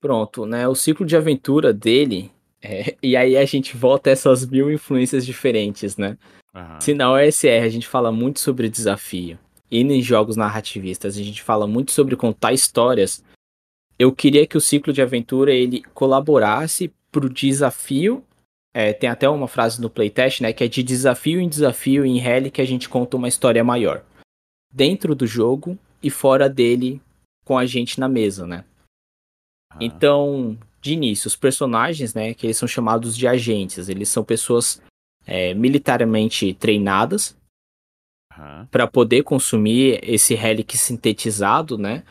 [0.00, 0.66] Pronto, né?
[0.66, 2.30] O ciclo de aventura dele.
[2.62, 6.16] é, e aí a gente volta a essas mil influências diferentes, né?
[6.80, 9.38] Se na OSR a gente fala muito sobre desafio,
[9.70, 13.22] e em jogos narrativistas a gente fala muito sobre contar histórias,
[14.00, 18.24] eu queria que o ciclo de aventura ele colaborasse pro desafio.
[18.72, 20.54] é, tem até uma frase no playtest, né?
[20.54, 24.02] Que é de desafio em desafio em Hell que a gente conta uma história maior.
[24.72, 26.98] Dentro do jogo e fora dele
[27.44, 28.64] com a gente na mesa, né?
[29.72, 29.78] aham.
[29.82, 34.80] Então, de início, os personagens, né, que eles são chamados de agentes, eles são pessoas
[35.26, 37.36] é, militarmente treinadas
[38.70, 42.02] para poder consumir esse relic sintetizado, né,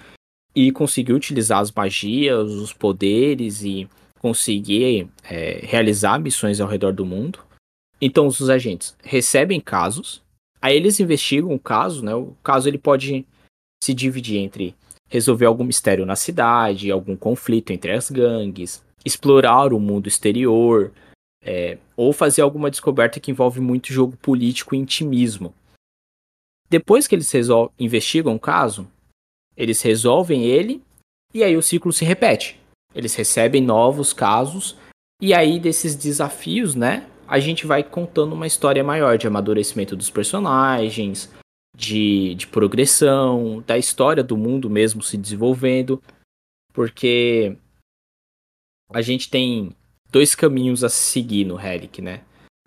[0.55, 3.87] e conseguir utilizar as magias, os poderes e
[4.19, 7.39] conseguir é, realizar missões ao redor do mundo.
[8.01, 10.21] Então, os agentes recebem casos,
[10.61, 13.25] aí eles investigam o caso, né, o caso ele pode
[13.83, 14.75] se dividir entre
[15.07, 20.91] resolver algum mistério na cidade, algum conflito entre as gangues, explorar o mundo exterior,
[21.43, 25.53] é, ou fazer alguma descoberta que envolve muito jogo político e intimismo.
[26.69, 27.31] Depois que eles
[27.79, 28.87] investigam o caso,
[29.59, 30.81] eles resolvem ele
[31.33, 32.57] e aí o ciclo se repete.
[32.95, 34.77] Eles recebem novos casos
[35.21, 40.09] e aí desses desafios, né, a gente vai contando uma história maior de amadurecimento dos
[40.09, 41.29] personagens,
[41.75, 46.01] de, de progressão, da história do mundo mesmo se desenvolvendo,
[46.73, 47.57] porque
[48.91, 49.75] a gente tem
[50.09, 52.21] dois caminhos a seguir no Relic, né?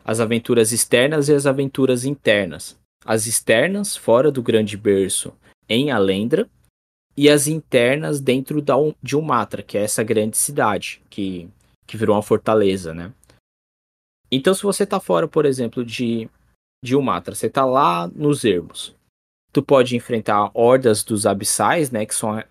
[0.04, 2.78] As aventuras externas e as aventuras internas.
[3.04, 5.32] As externas, fora do grande berço,
[5.68, 6.48] em Alendra,
[7.16, 11.48] e as internas dentro da, de Umatra, que é essa grande cidade, que,
[11.86, 13.12] que virou uma fortaleza, né?
[14.30, 16.28] Então, se você tá fora, por exemplo, de,
[16.82, 18.94] de Umatra, você tá lá nos ermos,
[19.52, 22.06] tu pode enfrentar hordas dos abissais, né?
[22.06, 22.42] Que são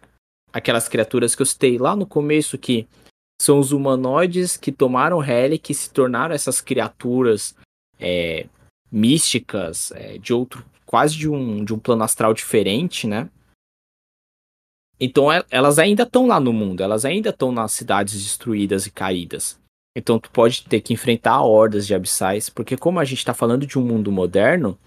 [0.53, 2.87] aquelas criaturas que eu citei lá no começo que
[3.41, 7.55] são os humanoides que tomaram Relic e se tornaram essas criaturas
[7.99, 8.45] é,
[8.91, 13.27] místicas é, de outro, quase de um, de um plano astral diferente, né?
[15.01, 18.91] Então e- elas ainda estão lá no mundo, elas ainda estão nas cidades destruídas e
[18.91, 19.59] caídas.
[19.97, 23.65] Então tu pode ter que enfrentar hordas de abissais, porque como a gente está falando
[23.65, 24.77] de um mundo moderno,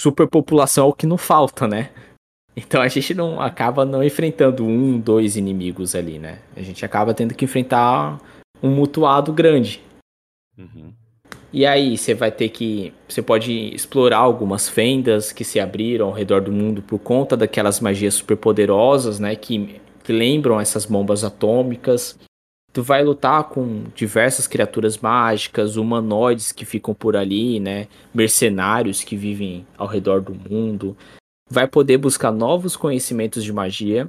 [0.00, 1.92] superpopulação é o que não falta, né?
[2.56, 6.42] Então a gente não acaba não enfrentando um, dois inimigos ali, né?
[6.56, 8.20] A gente acaba tendo que enfrentar
[8.62, 9.82] um mutuado grande.
[10.58, 10.92] Uhum.
[11.52, 12.94] E aí você vai ter que.
[13.08, 17.80] Você pode explorar algumas fendas que se abriram ao redor do mundo por conta daquelas
[17.80, 19.34] magias superpoderosas, né?
[19.34, 22.18] Que, que lembram essas bombas atômicas.
[22.72, 27.88] tu vai lutar com diversas criaturas mágicas, humanoides que ficam por ali, né?
[28.14, 30.96] Mercenários que vivem ao redor do mundo.
[31.50, 34.08] Vai poder buscar novos conhecimentos de magia.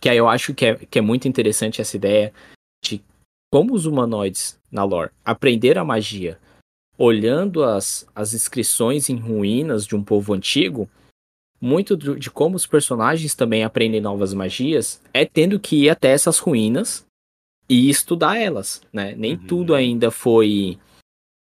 [0.00, 2.32] Que aí eu acho que é, que é muito interessante essa ideia
[2.82, 3.02] de
[3.52, 6.38] como os humanoides na lore aprenderam a magia
[7.00, 10.86] olhando as, as inscrições em ruínas de um povo antigo,
[11.58, 16.38] muito de como os personagens também aprendem novas magias é tendo que ir até essas
[16.38, 17.06] ruínas
[17.66, 19.14] e estudar elas, né?
[19.16, 19.46] Nem uhum.
[19.46, 20.78] tudo ainda foi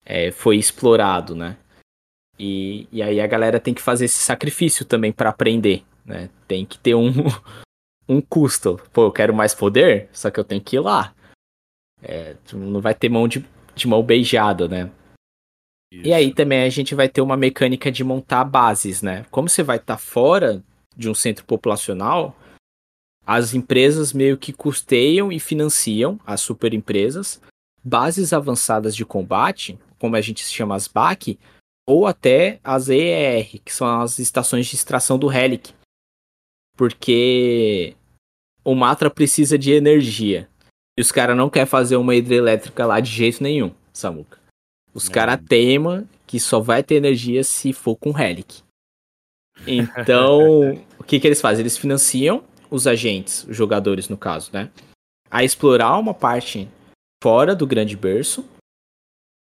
[0.05, 1.55] é, foi explorado, né?
[2.38, 6.29] E, e aí a galera tem que fazer esse sacrifício também para aprender, né?
[6.49, 7.11] Tem que ter um,
[8.09, 8.77] um custo.
[8.91, 11.13] Pô, eu quero mais poder, só que eu tenho que ir lá.
[12.01, 14.91] É, não vai ter mão de, de mão beijada, né?
[15.91, 16.08] Isso.
[16.08, 19.25] E aí também a gente vai ter uma mecânica de montar bases, né?
[19.31, 20.63] Como você vai estar tá fora
[20.95, 22.36] de um centro populacional,
[23.25, 27.41] as empresas meio que custeiam e financiam as superempresas
[27.86, 31.38] bases avançadas de combate, como a gente chama as BAC,
[31.88, 35.71] ou até as EER, que são as estações de extração do Relic.
[36.75, 37.95] Porque
[38.63, 40.49] o Matra precisa de energia.
[40.97, 44.39] E os caras não querem fazer uma hidrelétrica lá de jeito nenhum, Samuca.
[44.93, 48.63] Os caras teimam que só vai ter energia se for com Relic.
[49.67, 51.62] Então, o que, que eles fazem?
[51.62, 54.71] Eles financiam os agentes, os jogadores no caso, né?
[55.29, 56.69] A explorar uma parte
[57.21, 58.45] fora do grande berço,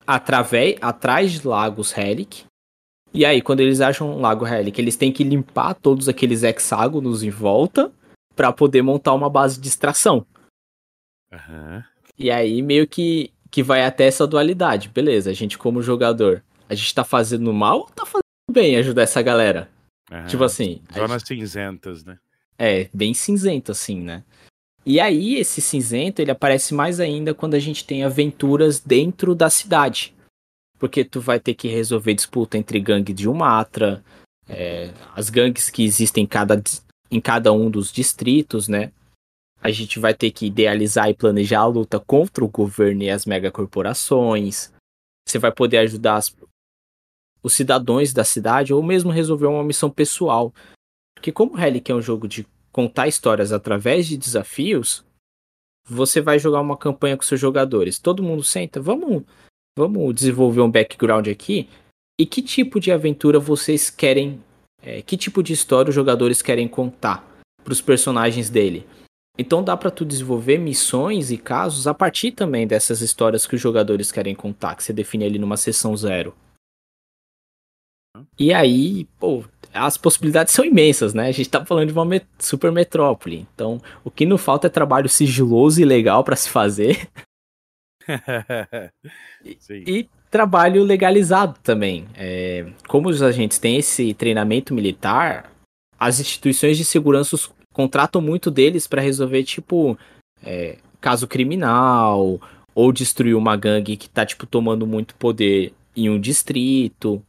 [0.07, 2.45] através, atrás de lagos Relic.
[3.13, 7.25] E aí, quando eles acham um lago Relic, eles têm que limpar todos aqueles hexágonos
[7.25, 7.93] em volta
[8.37, 10.25] para poder montar uma base de extração.
[11.33, 11.83] Uhum.
[12.19, 14.89] E aí, meio que que vai até essa dualidade.
[14.89, 19.03] Beleza, a gente como jogador, a gente tá fazendo mal ou tá fazendo bem ajudar
[19.03, 19.69] essa galera?
[20.11, 20.27] Uhum.
[20.27, 20.81] Tipo assim.
[20.95, 21.41] Zonas gente...
[21.41, 22.19] cinzentas, né?
[22.59, 24.23] É, bem cinzento assim, né?
[24.85, 29.51] E aí esse cinzento ele aparece mais ainda quando a gente tem aventuras dentro da
[29.51, 30.15] cidade.
[30.79, 34.03] Porque tu vai ter que resolver disputa entre gangue de Umatra,
[34.49, 36.63] é, as gangues que existem em cada,
[37.11, 38.91] em cada um dos distritos, né?
[39.63, 43.27] A gente vai ter que idealizar e planejar a luta contra o governo e as
[43.27, 44.73] megacorporações.
[45.29, 46.35] Você vai poder ajudar as,
[47.43, 50.53] os cidadãos da cidade ou mesmo resolver uma missão pessoal.
[51.15, 55.05] Porque como Relic é um jogo de contar histórias através de desafios,
[55.87, 57.99] você vai jogar uma campanha com seus jogadores.
[57.99, 59.25] Todo mundo senta, vamos,
[59.77, 61.69] vamos desenvolver um background aqui.
[62.19, 64.43] E que tipo de aventura vocês querem,
[64.83, 67.27] é, que tipo de história os jogadores querem contar
[67.63, 68.87] para os personagens dele?
[69.39, 73.61] Então dá para tu desenvolver missões e casos a partir também dessas histórias que os
[73.61, 76.35] jogadores querem contar, que você define ali numa sessão zero.
[78.39, 81.29] E aí, pô, as possibilidades são imensas, né?
[81.29, 83.47] A gente tá falando de uma met super metrópole.
[83.55, 87.09] Então, o que não falta é trabalho sigiloso e legal para se fazer.
[89.45, 92.07] e, e, trabalho legalizado também.
[92.15, 95.53] É, como os agentes têm esse treinamento militar,
[95.99, 97.37] as instituições de segurança
[97.81, 99.99] contratam muito deles para resolver, tipo,
[100.43, 102.39] é, caso criminal,
[102.75, 107.25] ou destruir uma gangue que tá, tipo, tomando muito poder em um distrito.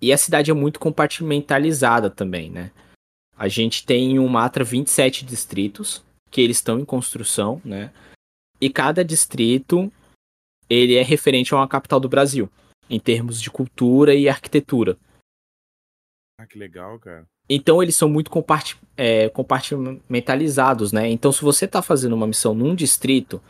[0.00, 2.72] E a cidade é muito compartimentalizada também, né?
[3.36, 7.92] A gente tem em Matra 27 distritos, que eles estão em construção, né?
[8.60, 9.92] E cada distrito,
[10.68, 12.50] ele é referente a uma capital do Brasil,
[12.90, 14.98] em termos de cultura e arquitetura.
[16.36, 17.24] Ah, que legal, cara.
[17.54, 18.30] Então eles são muito
[18.96, 21.10] é, compartimentalizados, né?
[21.10, 23.42] Então se você tá fazendo uma missão num distrito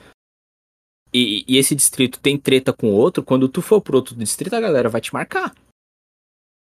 [1.12, 4.60] e, e, esse distrito tem treta com outro, quando tu for pro outro distrito a
[4.60, 5.54] galera vai te marcar.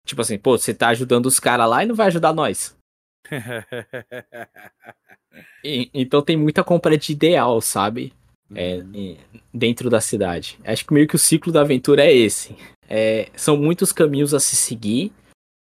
[0.06, 2.76] Tipo assim, pô, você tá ajudando os caras lá e não vai ajudar nós.
[5.64, 8.12] e, então tem muita compra de ideal, sabe?
[8.54, 9.16] É, uhum.
[9.52, 10.58] dentro da cidade.
[10.64, 12.54] Acho que meio que o ciclo da aventura é esse.
[12.86, 15.10] É, são muitos caminhos a se seguir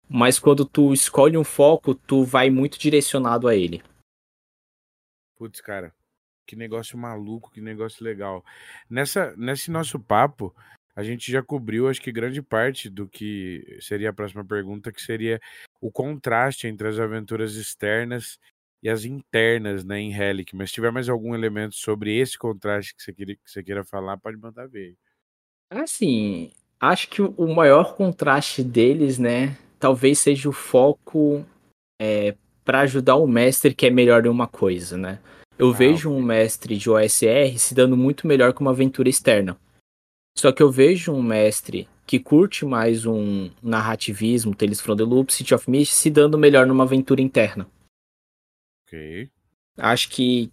[0.09, 3.81] mas quando tu escolhe um foco, tu vai muito direcionado a ele.
[5.35, 5.93] Putz, cara,
[6.45, 8.43] que negócio maluco, que negócio legal.
[8.89, 10.55] Nessa, nesse nosso papo,
[10.95, 15.01] a gente já cobriu, acho que grande parte do que seria a próxima pergunta, que
[15.01, 15.41] seria
[15.81, 18.39] o contraste entre as aventuras externas
[18.81, 20.55] e as internas, né, em Relic.
[20.55, 23.83] Mas se tiver mais algum elemento sobre esse contraste que você queira, que você queira
[23.83, 24.95] falar, pode mandar ver.
[25.69, 31.45] Assim, acho que o maior contraste deles, né, talvez seja o foco
[32.01, 35.19] é, para ajudar o mestre que é melhor em uma coisa, né?
[35.59, 39.57] Eu ah, vejo um mestre de OSR se dando muito melhor com uma aventura externa.
[40.37, 45.33] Só que eu vejo um mestre que curte mais um narrativismo, Tales from the Loop,
[45.33, 47.67] City of Mist, se dando melhor numa aventura interna.
[48.87, 49.29] Ok.
[49.75, 50.49] Acho que,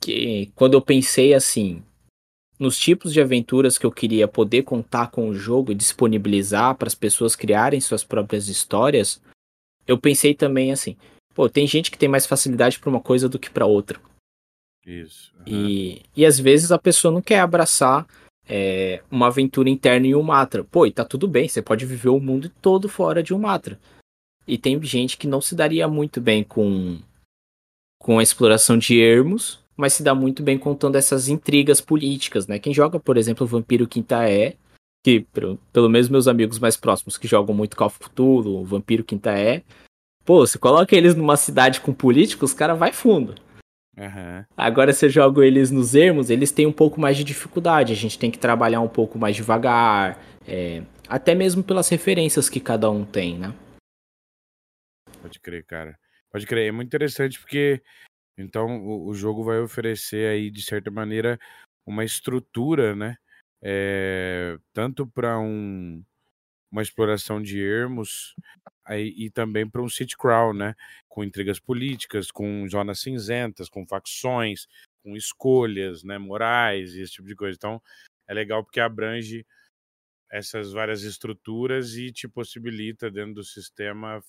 [0.00, 1.84] que quando eu pensei assim,
[2.58, 6.88] nos tipos de aventuras que eu queria poder contar com o jogo e disponibilizar para
[6.88, 9.20] as pessoas criarem suas próprias histórias,
[9.86, 10.96] eu pensei também assim,
[11.34, 14.00] pô, tem gente que tem mais facilidade para uma coisa do que para outra.
[14.84, 15.32] Isso.
[15.38, 15.42] Uhum.
[15.46, 18.06] E, e às vezes a pessoa não quer abraçar
[18.48, 20.64] é, uma aventura interna em um Matra.
[20.64, 23.78] Pô, e tá tudo bem, você pode viver o mundo todo fora de um Matra.
[24.46, 26.98] E tem gente que não se daria muito bem com,
[27.98, 32.58] com a exploração de ermos, mas se dá muito bem contando essas intrigas políticas, né?
[32.58, 34.54] Quem joga, por exemplo, o Vampiro Quinta é,
[35.04, 35.24] que
[35.72, 39.30] pelo menos meus amigos mais próximos que jogam muito Call of Cthulhu, o Vampiro Quinta
[39.30, 39.62] é,
[40.24, 43.34] pô, você coloca eles numa cidade com políticos, os cara vai fundo.
[43.96, 44.44] Uhum.
[44.54, 47.92] Agora, se eu jogo eles nos ermos, eles têm um pouco mais de dificuldade.
[47.92, 50.22] A gente tem que trabalhar um pouco mais devagar.
[50.46, 53.54] É, até mesmo pelas referências que cada um tem, né?
[55.22, 55.98] Pode crer, cara.
[56.30, 56.68] Pode crer.
[56.68, 57.80] É muito interessante porque
[58.36, 61.38] então o, o jogo vai oferecer aí, de certa maneira,
[61.86, 63.16] uma estrutura, né?
[63.62, 66.04] É, tanto para um,
[66.70, 68.34] uma exploração de ermos
[68.84, 70.74] aí, e também para um city crawl, né?
[71.08, 74.66] Com intrigas políticas, com zonas cinzentas, com facções,
[75.02, 76.18] com escolhas, né?
[76.18, 77.56] Morais e esse tipo de coisa.
[77.56, 77.82] Então
[78.28, 79.46] é legal porque abrange
[80.30, 84.22] essas várias estruturas e te possibilita dentro do sistema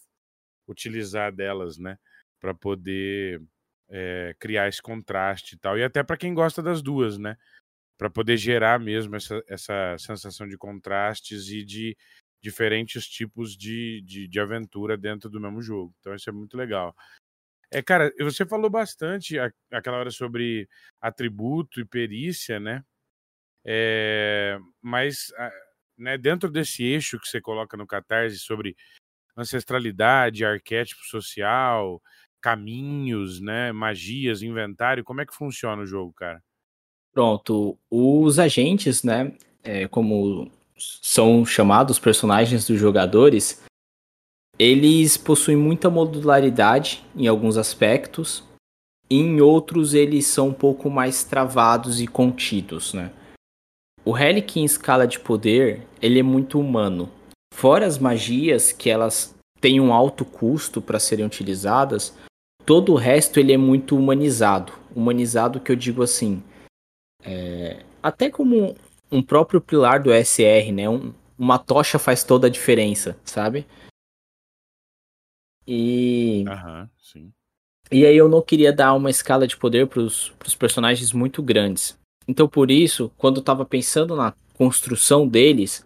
[0.67, 1.97] utilizar delas, né?
[2.39, 3.41] Para poder
[3.89, 5.77] é, criar esse contraste e tal.
[5.77, 7.37] E até para quem gosta das duas, né?
[7.97, 11.97] Para poder gerar mesmo essa, essa sensação de contrastes e de
[12.41, 15.93] diferentes tipos de, de, de, aventura dentro do mesmo jogo.
[15.99, 16.95] Então isso é muito legal.
[17.71, 20.69] É, cara, você falou bastante a, aquela hora sobre
[21.01, 22.83] atributo e perícia, né?
[23.65, 25.33] É, mas
[25.97, 28.75] né, dentro desse eixo que você coloca no Catarse sobre
[29.35, 32.01] ancestralidade, arquétipo social,
[32.47, 36.41] caminhos, né, magias, inventário, como é que funciona o jogo, cara?
[37.13, 43.61] Pronto, os agentes, né, é, como são chamados personagens dos jogadores,
[44.57, 48.45] eles possuem muita modularidade em alguns aspectos,
[49.09, 53.11] e em outros eles são um pouco mais travados e contidos, né?
[54.05, 57.11] O Relic em escala de poder, ele é muito humano.
[57.53, 62.15] Fora as magias que elas têm um alto custo para serem utilizadas,
[62.67, 64.73] todo o resto ele é muito humanizado.
[64.93, 66.43] Humanizado que eu digo assim,
[67.23, 68.75] é, até como
[69.09, 70.89] um próprio pilar do SR, né?
[70.89, 73.65] Um, uma tocha faz toda a diferença, sabe?
[75.65, 76.43] E.
[76.45, 77.31] Aham, sim.
[77.89, 81.97] E aí eu não queria dar uma escala de poder para os personagens muito grandes.
[82.27, 85.85] Então por isso, quando eu tava pensando na construção deles,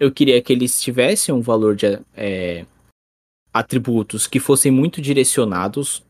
[0.00, 2.66] eu queria que eles tivessem um valor de é,
[3.52, 6.04] atributos que fossem muito direcionados.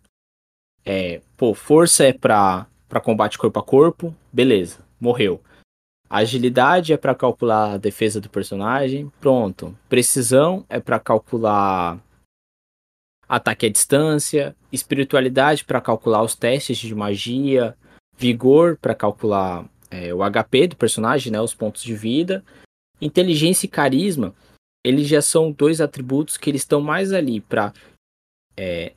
[0.88, 2.68] É, pô, força é para
[3.02, 5.42] combate corpo a corpo, beleza, morreu.
[6.08, 9.76] Agilidade é para calcular a defesa do personagem, pronto.
[9.88, 12.00] Precisão é para calcular
[13.28, 17.76] ataque à distância, espiritualidade para calcular os testes de magia,
[18.16, 22.44] vigor para calcular é, o HP do personagem, né, os pontos de vida,
[23.00, 24.32] inteligência e carisma.
[24.84, 27.72] Eles já são dois atributos que eles estão mais ali para
[28.56, 28.92] é,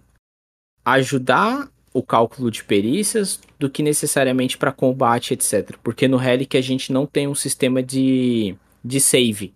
[0.86, 5.78] ajudar o cálculo de perícias do que necessariamente para combate, etc.
[5.84, 9.54] Porque no Relic a gente não tem um sistema de, de save.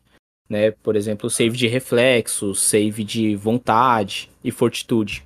[0.49, 0.71] Né?
[0.71, 5.25] Por exemplo, save de reflexo, save de vontade e fortitude.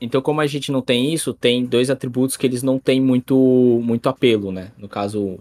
[0.00, 3.34] Então, como a gente não tem isso, tem dois atributos que eles não têm muito,
[3.82, 4.70] muito apelo, né?
[4.76, 5.38] No caso,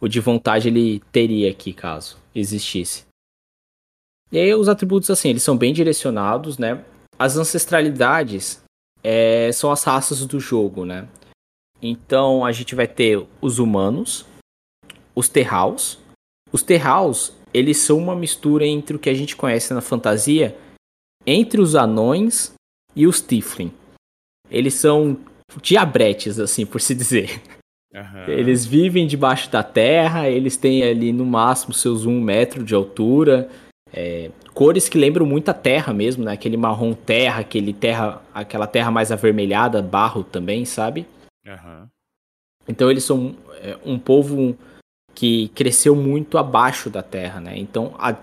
[0.00, 3.06] o de vontade ele teria aqui, caso existisse.
[4.30, 6.84] E aí os atributos, assim, eles são bem direcionados, né?
[7.18, 8.62] As ancestralidades,
[9.08, 11.06] é, são as raças do jogo, né?
[11.80, 14.26] Então a gente vai ter os humanos,
[15.14, 16.00] os terraus.
[16.52, 20.58] Os terraus, eles são uma mistura entre o que a gente conhece na fantasia,
[21.24, 22.52] entre os anões
[22.96, 23.72] e os Tiflin.
[24.50, 25.16] Eles são
[25.62, 27.40] diabretes, assim, por se dizer.
[27.94, 28.24] Uhum.
[28.26, 33.48] Eles vivem debaixo da terra, eles têm ali no máximo seus um metro de altura.
[33.96, 36.32] É, cores que lembram muito a terra mesmo, né?
[36.32, 41.06] Aquele marrom terra, aquele terra, aquela terra mais avermelhada, barro também, sabe?
[41.46, 41.88] Uhum.
[42.68, 44.54] Então eles são é, um povo
[45.14, 47.56] que cresceu muito abaixo da terra, né?
[47.56, 48.14] Então, a...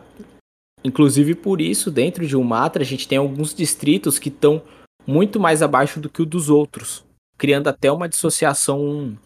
[0.83, 4.61] inclusive por isso, dentro de Umatra, a gente tem alguns distritos que estão
[5.07, 7.03] muito mais abaixo do que o dos outros,
[7.35, 9.17] criando até uma dissociação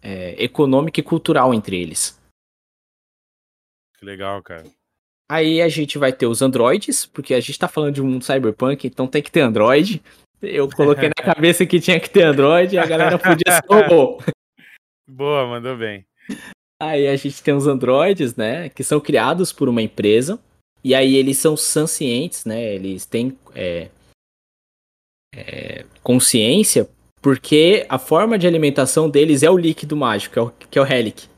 [0.00, 2.16] é, econômica e cultural entre eles.
[3.98, 4.64] Que legal, cara.
[5.30, 8.24] Aí a gente vai ter os androides, porque a gente tá falando de um mundo
[8.24, 10.02] cyberpunk, então tem que ter android.
[10.42, 14.20] Eu coloquei na cabeça que tinha que ter Android e a galera podia ser robô.
[15.08, 16.04] Boa, mandou bem.
[16.82, 18.70] Aí a gente tem os androides, né?
[18.70, 20.36] Que são criados por uma empresa.
[20.82, 22.74] E aí eles são sancientes, né?
[22.74, 23.88] Eles têm é,
[25.32, 26.88] é, consciência
[27.22, 30.82] porque a forma de alimentação deles é o líquido mágico, que é o, que é
[30.82, 31.29] o Relic.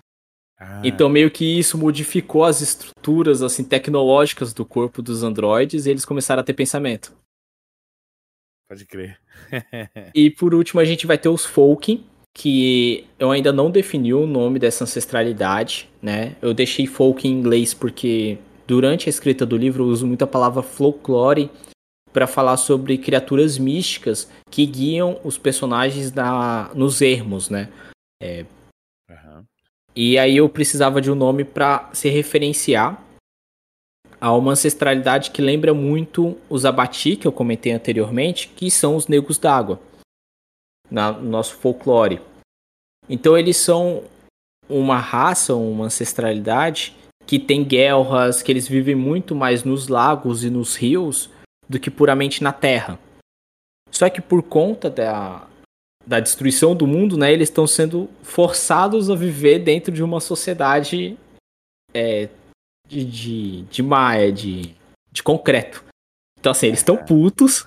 [0.62, 0.80] Ah.
[0.84, 6.04] Então meio que isso modificou as estruturas assim tecnológicas do corpo dos androides e eles
[6.04, 7.12] começaram a ter pensamento.
[8.68, 9.18] Pode crer.
[10.14, 14.24] e por último a gente vai ter os folk, que eu ainda não defini o
[14.24, 16.36] nome dessa ancestralidade, né?
[16.40, 20.28] Eu deixei folk em inglês porque durante a escrita do livro eu uso muito a
[20.28, 21.50] palavra folklore
[22.12, 27.68] para falar sobre criaturas místicas que guiam os personagens na, nos ermos, né?
[28.22, 28.46] É...
[29.10, 29.44] Uhum.
[29.94, 33.02] E aí eu precisava de um nome para se referenciar
[34.20, 39.08] a uma ancestralidade que lembra muito os Abati, que eu comentei anteriormente, que são os
[39.08, 39.80] negros d'água,
[40.90, 42.20] no nosso folclore.
[43.08, 44.04] Então eles são
[44.68, 46.94] uma raça, uma ancestralidade
[47.26, 51.28] que tem guerras, que eles vivem muito mais nos lagos e nos rios
[51.68, 52.98] do que puramente na Terra.
[53.90, 55.46] Só que por conta da,
[56.06, 61.16] da destruição do mundo, né, eles estão sendo forçados a viver dentro de uma sociedade
[61.94, 62.28] é,
[62.88, 64.74] de, de, de maia, de,
[65.10, 65.84] de concreto.
[66.38, 67.64] Então, assim, eles estão putos.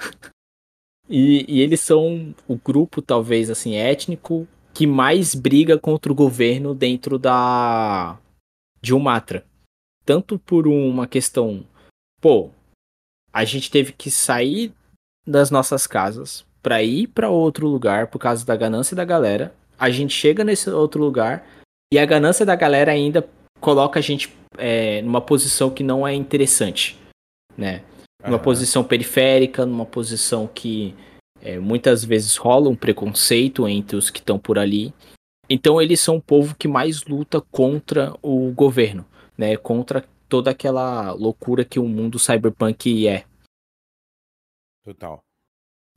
[1.07, 6.75] E, e, eles são o grupo, talvez, assim, étnico que mais briga contra o governo
[6.75, 8.19] dentro da
[8.81, 9.45] de Umatra.
[10.03, 11.65] Tanto por uma questão,
[12.21, 12.51] pô,
[13.31, 14.73] a gente teve que sair
[15.25, 19.53] das nossas casas para ir para outro lugar por causa da ganância da galera.
[19.77, 21.45] A gente chega nesse outro lugar
[21.93, 23.23] e a ganância da galera ainda
[23.59, 26.97] coloca a gente é, numa posição que não é interessante,
[27.55, 27.83] né?
[28.23, 28.43] Numa uhum.
[28.43, 30.95] posição periférica, numa posição que
[31.39, 34.91] é, muitas vezes rola um preconceito entre os que estão por ali.
[35.47, 39.05] Então eles são o povo que mais luta contra o governo,
[39.37, 39.55] né?
[39.55, 43.23] Contra toda aquela loucura que o mundo cyberpunk é.
[44.83, 45.24] Total.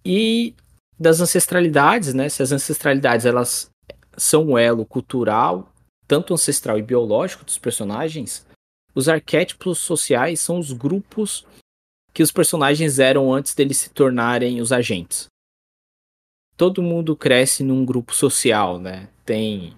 [0.09, 0.54] E
[0.98, 2.30] das ancestralidades, né?
[2.30, 3.70] Se as ancestralidades elas
[4.16, 5.70] são um elo cultural,
[6.06, 8.46] tanto ancestral e biológico dos personagens,
[8.94, 11.46] os arquétipos sociais são os grupos
[12.14, 15.26] que os personagens eram antes deles se tornarem os agentes.
[16.56, 19.09] Todo mundo cresce num grupo social, né?
[19.26, 19.76] Tem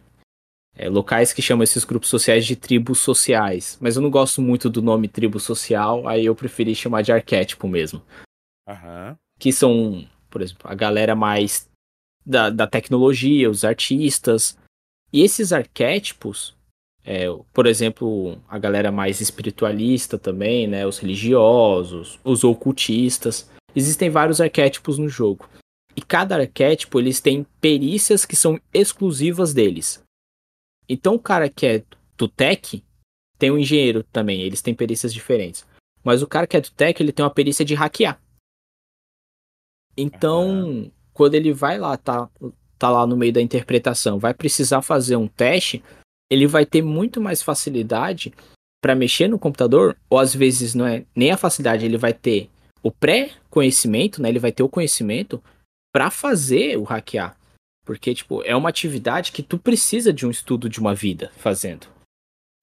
[0.75, 3.77] é, locais que chamam esses grupos sociais de tribos sociais.
[3.81, 7.69] Mas eu não gosto muito do nome tribo social, aí eu preferi chamar de arquétipo
[7.69, 8.01] mesmo.
[8.67, 9.17] Uhum.
[9.39, 11.69] Que são, por exemplo, a galera mais
[12.25, 14.57] da, da tecnologia, os artistas.
[15.13, 16.57] E esses arquétipos,
[17.05, 20.87] é, por exemplo, a galera mais espiritualista também, né?
[20.87, 23.51] Os religiosos, os ocultistas.
[23.75, 25.49] Existem vários arquétipos no jogo.
[25.97, 30.03] E cada arquétipo eles têm perícias que são exclusivas deles.
[30.89, 31.83] Então o cara que é
[32.17, 32.83] do tech
[33.39, 35.67] tem um engenheiro também, eles têm perícias diferentes.
[36.05, 38.21] Mas o cara que é do tech, ele tem uma perícia de hackear.
[40.01, 42.29] Então, quando ele vai lá, tá,
[42.79, 45.83] tá lá no meio da interpretação, vai precisar fazer um teste,
[46.31, 48.33] ele vai ter muito mais facilidade
[48.83, 52.49] para mexer no computador, ou às vezes não é nem a facilidade, ele vai ter
[52.83, 54.31] o pré-conhecimento, né?
[54.31, 55.43] Ele vai ter o conhecimento
[55.93, 57.37] para fazer o hackear.
[57.85, 61.87] Porque, tipo, é uma atividade que tu precisa de um estudo de uma vida fazendo.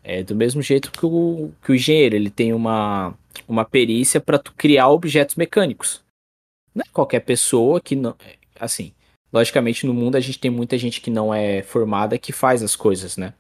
[0.04, 3.14] É do mesmo jeito que o, que o engenheiro, ele tem uma,
[3.48, 6.02] uma perícia para tu criar objetos mecânicos.
[6.78, 8.16] Não é qualquer pessoa que não.
[8.60, 8.94] Assim,
[9.34, 12.76] logicamente no mundo a gente tem muita gente que não é formada que faz as
[12.76, 13.34] coisas, né?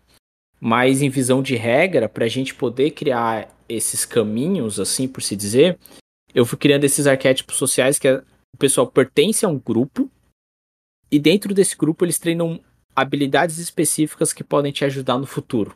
[0.59, 5.35] Mas em visão de regra, para a gente poder criar esses caminhos, assim por se
[5.35, 5.77] dizer,
[6.33, 8.23] eu fui criando esses arquétipos sociais que é,
[8.55, 10.09] o pessoal pertence a um grupo
[11.11, 12.59] e dentro desse grupo eles treinam
[12.95, 15.75] habilidades específicas que podem te ajudar no futuro.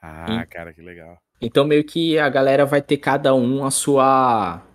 [0.00, 1.18] Ah, e, cara, que legal.
[1.42, 4.65] Então meio que a galera vai ter cada um a sua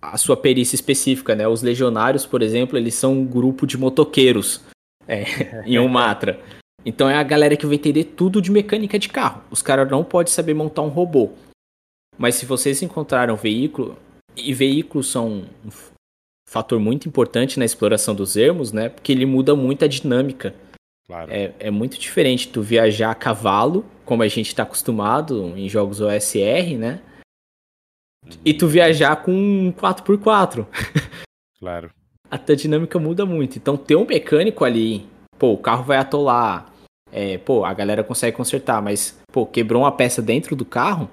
[0.00, 1.46] a sua perícia específica, né?
[1.46, 4.62] Os legionários, por exemplo, eles são um grupo de motoqueiros
[5.06, 5.24] é,
[5.66, 6.40] em Umatra.
[6.84, 9.42] Então é a galera que vai entender tudo de mecânica de carro.
[9.50, 11.30] Os caras não podem saber montar um robô.
[12.16, 13.96] Mas se vocês encontraram um veículo,
[14.36, 15.44] e veículos são
[16.48, 18.88] fator muito importante na exploração dos ermos, né?
[18.88, 20.54] Porque ele muda muito a dinâmica.
[21.06, 21.30] Claro.
[21.32, 26.00] É, é muito diferente tu viajar a cavalo, como a gente está acostumado em jogos
[26.00, 27.00] OSR, né?
[28.24, 28.32] Uhum.
[28.44, 30.66] E tu viajar com um 4x4.
[31.60, 31.92] Claro.
[32.30, 33.56] a dinâmica muda muito.
[33.58, 35.06] Então ter um mecânico ali,
[35.38, 36.72] pô, o carro vai atolar.
[37.12, 41.10] É, pô, a galera consegue consertar, mas, pô, quebrou uma peça dentro do carro,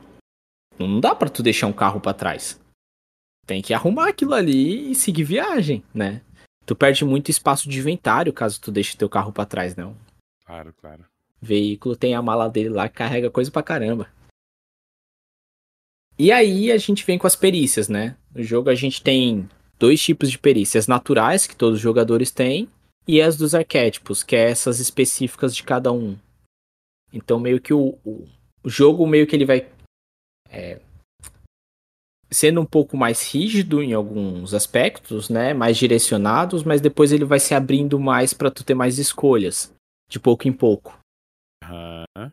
[0.80, 2.58] não dá para tu deixar um carro para trás.
[3.46, 6.22] tem que arrumar aquilo ali e seguir viagem, né?
[6.66, 9.96] Tu perde muito espaço de inventário caso tu deixe teu carro para trás, não.
[10.46, 11.06] Claro, claro.
[11.42, 14.08] Veículo tem a mala dele lá que carrega coisa pra caramba.
[16.20, 18.16] E aí a gente vem com as perícias, né?
[18.34, 19.48] No jogo a gente tem
[19.78, 22.68] dois tipos de perícias naturais que todos os jogadores têm
[23.08, 26.18] e as dos arquétipos, que é essas específicas de cada um.
[27.14, 28.28] Então meio que o, o,
[28.64, 29.68] o jogo meio que ele vai
[30.50, 30.80] é,
[32.30, 35.54] sendo um pouco mais rígido em alguns aspectos, né?
[35.54, 39.74] Mais direcionados, mas depois ele vai se abrindo mais para tu ter mais escolhas,
[40.10, 41.00] de pouco em pouco.
[41.64, 42.32] Uhum.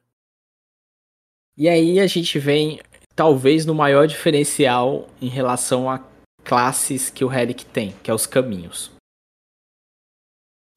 [1.56, 2.80] E aí a gente vem
[3.14, 6.00] talvez no maior diferencial em relação a
[6.42, 8.90] classes que o Relic tem, que é os caminhos.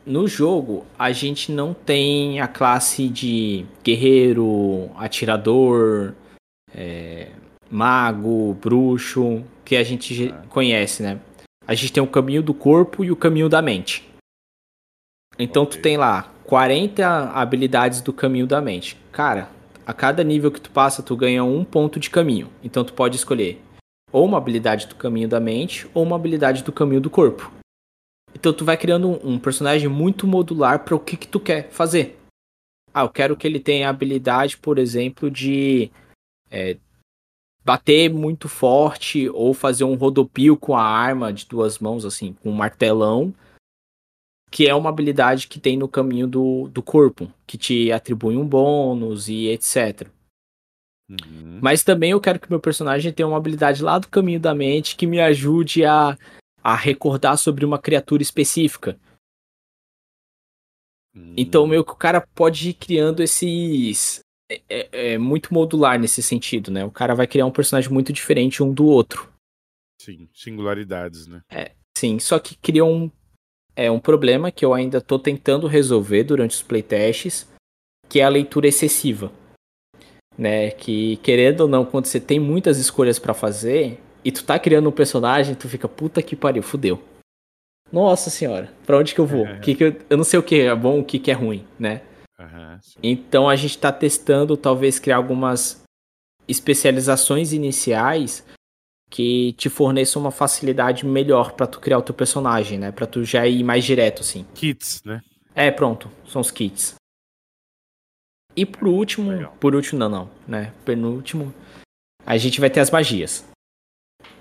[0.05, 6.13] No jogo, a gente não tem a classe de guerreiro, atirador,
[6.73, 7.31] é,
[7.69, 10.43] mago, bruxo, que a gente ah.
[10.47, 11.19] conhece, né?
[11.67, 14.07] A gente tem o caminho do corpo e o caminho da mente.
[15.38, 15.77] Então okay.
[15.77, 18.97] tu tem lá 40 habilidades do caminho da mente.
[19.11, 19.49] Cara,
[19.88, 22.49] a cada nível que tu passa, tu ganha um ponto de caminho.
[22.61, 23.61] Então tu pode escolher
[24.11, 27.49] ou uma habilidade do caminho da mente ou uma habilidade do caminho do corpo.
[28.35, 32.19] Então tu vai criando um, personagem muito modular para o que, que tu quer fazer.
[32.93, 35.89] Ah, eu quero que ele tenha a habilidade, por exemplo, de
[36.51, 36.75] é,
[37.63, 42.49] bater muito forte ou fazer um rodopio com a arma de duas mãos, assim, com
[42.49, 43.33] um martelão,
[44.50, 48.48] que é uma habilidade que tem no caminho do, do corpo, que te atribui um
[48.48, 50.08] bônus e etc.
[51.10, 51.60] Uhum.
[51.62, 54.95] Mas também eu quero que meu personagem tenha uma habilidade lá do caminho da mente
[54.95, 56.18] que me ajude a,
[56.62, 59.00] a recordar sobre uma criatura específica.
[61.16, 61.34] Uhum.
[61.38, 64.20] Então, meio que o cara pode ir criando esses.
[64.50, 66.86] É, é, é, muito modular nesse sentido, né?
[66.86, 69.30] O cara vai criar um personagem muito diferente um do outro.
[70.02, 71.41] Sim, singularidades, né?
[71.52, 73.12] É, sim, só que cria um
[73.78, 77.47] é um problema que eu ainda estou tentando resolver durante os playtests,
[78.09, 79.32] que é a leitura excessiva.
[80.36, 80.71] Né?
[80.71, 84.89] Que querendo ou não, quando você tem muitas escolhas para fazer e tu tá criando
[84.89, 86.99] um personagem, tu fica puta que pariu, fudeu.
[87.91, 89.45] Nossa senhora, para onde que eu vou?
[89.45, 89.59] É.
[89.59, 91.63] Que que eu, eu não sei o que é bom, o que, que é ruim,
[91.80, 92.01] né?
[92.39, 95.84] Uhum, então a gente está testando talvez criar algumas
[96.47, 98.43] especializações iniciais
[99.10, 102.91] que te forneça uma facilidade melhor para tu criar o teu personagem, né?
[102.91, 104.45] Para tu já ir mais direto assim.
[104.53, 105.22] Kits, né?
[105.55, 106.95] É, pronto, são os kits.
[108.55, 109.55] E por último, Legal.
[109.60, 110.74] por último não, não, né?
[110.84, 111.53] Penúltimo,
[112.26, 113.45] a gente vai ter as magias.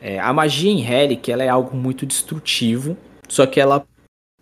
[0.01, 2.97] É, a magia em Relic, ela é algo muito destrutivo,
[3.29, 3.87] só que ela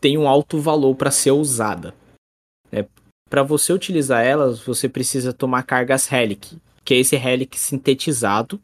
[0.01, 1.95] tem um alto valor para ser usada.
[2.70, 2.87] É,
[3.29, 8.61] para você utilizar elas, você precisa tomar cargas Relic, que é esse Relic sintetizado,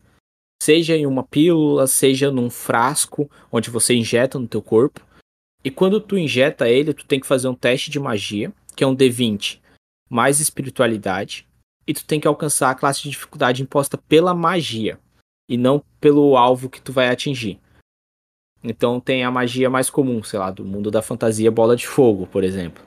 [0.61, 5.01] seja em uma pílula, seja num frasco onde você injeta no teu corpo.
[5.65, 8.87] E quando tu injeta ele, tu tem que fazer um teste de magia, que é
[8.87, 9.61] um D20
[10.09, 11.47] mais espiritualidade,
[11.87, 14.99] e tu tem que alcançar a classe de dificuldade imposta pela magia
[15.49, 17.59] e não pelo alvo que tu vai atingir.
[18.63, 22.27] Então tem a magia mais comum, sei lá, do mundo da fantasia, bola de fogo,
[22.27, 22.85] por exemplo.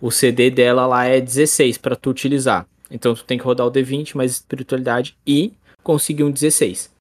[0.00, 2.66] O CD dela lá é 16 para tu utilizar.
[2.90, 5.52] Então tu tem que rodar o D20 mais espiritualidade e
[5.82, 6.93] conseguir um 16.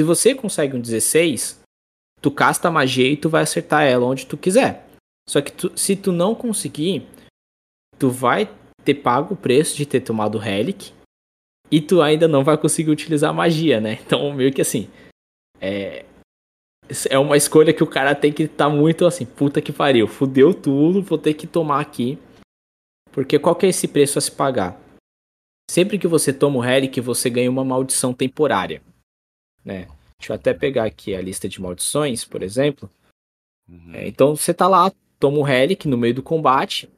[0.00, 1.60] Se você consegue um 16,
[2.22, 4.88] tu casta magia e tu vai acertar ela onde tu quiser.
[5.28, 7.06] Só que tu, se tu não conseguir,
[7.98, 8.50] tu vai
[8.82, 10.94] ter pago o preço de ter tomado o Relic
[11.70, 13.98] e tu ainda não vai conseguir utilizar a magia, né?
[14.06, 14.88] Então, meio que assim,
[15.60, 16.06] é,
[17.10, 20.08] é uma escolha que o cara tem que estar tá muito assim, puta que pariu,
[20.08, 22.18] fudeu tudo, vou ter que tomar aqui.
[23.12, 24.80] Porque qual que é esse preço a se pagar?
[25.70, 28.80] Sempre que você toma o Relic, você ganha uma maldição temporária
[29.70, 29.86] né?
[30.18, 32.90] Deixa eu até pegar aqui a lista de maldições, por exemplo.
[33.68, 33.94] Uhum.
[33.94, 36.90] É, então você tá lá, toma o Relic no meio do combate.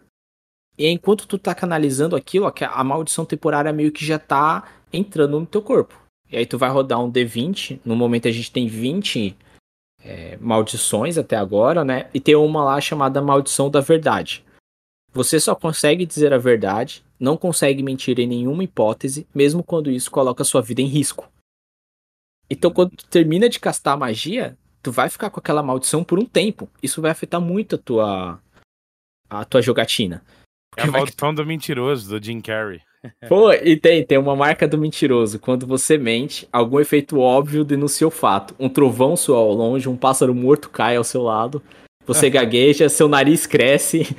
[0.76, 5.46] E enquanto tu tá canalizando aquilo, a maldição temporária meio que já tá entrando no
[5.46, 6.00] teu corpo.
[6.30, 7.80] E aí tu vai rodar um D20.
[7.84, 9.36] No momento a gente tem 20
[10.02, 12.08] é, maldições até agora, né?
[12.14, 14.42] E tem uma lá chamada Maldição da Verdade.
[15.12, 20.10] Você só consegue dizer a verdade, não consegue mentir em nenhuma hipótese, mesmo quando isso
[20.10, 21.30] coloca sua vida em risco.
[22.50, 26.18] Então, quando tu termina de castar a magia, tu vai ficar com aquela maldição por
[26.18, 26.68] um tempo.
[26.82, 28.42] Isso vai afetar muito a tua,
[29.28, 30.22] a tua jogatina.
[30.76, 32.80] É a maldição do mentiroso, do Jim Carrey.
[33.28, 35.38] Pô, e tem, tem uma marca do mentiroso.
[35.38, 38.54] Quando você mente, algum efeito óbvio denuncia o fato.
[38.58, 41.62] Um trovão soa ao longe, um pássaro morto cai ao seu lado,
[42.06, 44.16] você gagueja, seu nariz cresce.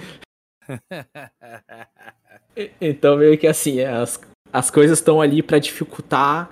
[2.79, 4.19] então, meio que assim, as,
[4.51, 6.49] as coisas estão ali para dificultar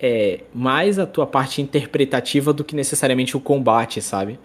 [0.00, 4.38] é mais a tua parte interpretativa do que necessariamente o combate, sabe?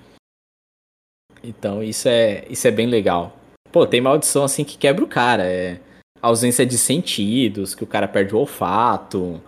[1.44, 3.38] Então isso é, isso é bem legal.
[3.72, 5.44] Pô, tem maldição assim que quebra o cara.
[5.46, 5.80] É
[6.22, 9.42] ausência de sentidos, que o cara perde o olfato.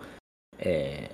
[0.58, 1.10] É...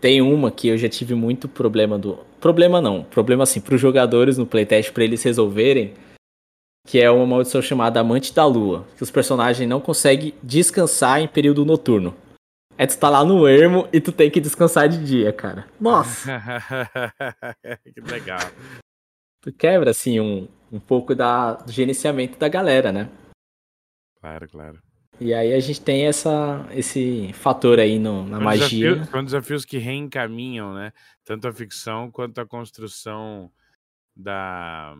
[0.00, 2.18] Tem uma que eu já tive muito problema do.
[2.40, 5.94] Problema não, problema assim, pros jogadores no playtest para eles resolverem.
[6.86, 8.86] Que é uma maldição chamada Amante da Lua.
[8.96, 12.14] Que os personagens não conseguem descansar em período noturno.
[12.78, 15.66] É tu tá lá no ermo e tu tem que descansar de dia, cara.
[15.80, 16.30] Nossa!
[17.94, 18.40] que legal.
[19.40, 23.08] Tu quebra, assim, um, um pouco da, do gerenciamento da galera, né?
[24.20, 24.82] Claro, claro.
[25.18, 28.88] E aí a gente tem essa, esse fator aí no, na são magia.
[28.90, 30.92] Desafios, são desafios que reencaminham, né?
[31.24, 33.50] Tanto a ficção quanto a construção
[34.14, 34.94] da,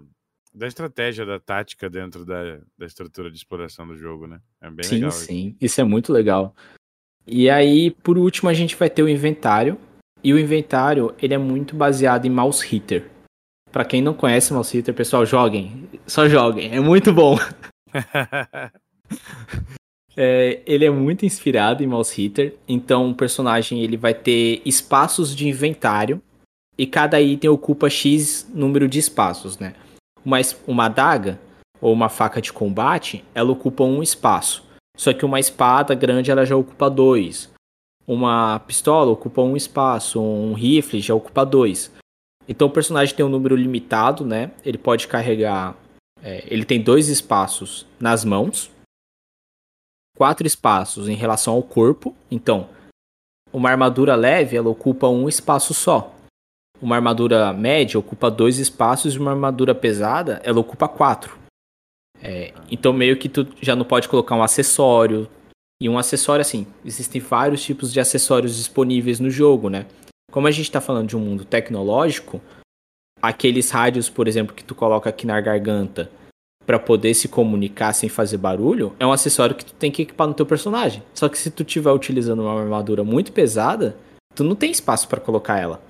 [0.55, 4.41] da estratégia, da tática dentro da, da estrutura de exploração do jogo, né?
[4.63, 5.13] É bem sim, legal.
[5.13, 5.57] Sim, sim.
[5.61, 6.55] Isso é muito legal.
[7.27, 9.77] E aí, por último, a gente vai ter o inventário.
[10.23, 13.11] E o inventário, ele é muito baseado em mouse hitter.
[13.73, 15.89] Para quem não conhece mouse hitter, pessoal, joguem.
[16.07, 16.75] Só joguem.
[16.75, 17.37] É muito bom.
[20.17, 22.55] é, ele é muito inspirado em mouse hitter.
[22.69, 26.23] Então, o personagem ele vai ter espaços de inventário.
[26.79, 29.75] E cada item ocupa X número de espaços, né?
[30.25, 31.41] Uma, uma adaga
[31.81, 34.66] ou uma faca de combate, ela ocupa um espaço.
[34.97, 37.51] Só que uma espada grande ela já ocupa dois.
[38.07, 41.93] Uma pistola ocupa um espaço, um rifle já ocupa dois.
[42.49, 44.53] Então o personagem tem um número limitado, né?
[44.65, 45.77] Ele pode carregar.
[46.23, 48.71] É, ele tem dois espaços nas mãos,
[50.17, 52.17] quatro espaços em relação ao corpo.
[52.31, 52.69] Então,
[53.53, 56.15] uma armadura leve ela ocupa um espaço só.
[56.81, 61.39] Uma armadura média ocupa dois espaços e uma armadura pesada ela ocupa quatro.
[62.23, 65.29] É, então meio que tu já não pode colocar um acessório.
[65.81, 69.87] E um acessório assim, existem vários tipos de acessórios disponíveis no jogo, né?
[70.31, 72.41] Como a gente está falando de um mundo tecnológico,
[73.21, 76.11] aqueles rádios, por exemplo, que tu coloca aqui na garganta
[76.67, 80.27] para poder se comunicar sem fazer barulho, é um acessório que tu tem que equipar
[80.27, 81.03] no teu personagem.
[81.15, 83.97] Só que se tu estiver utilizando uma armadura muito pesada,
[84.35, 85.81] tu não tem espaço para colocar ela.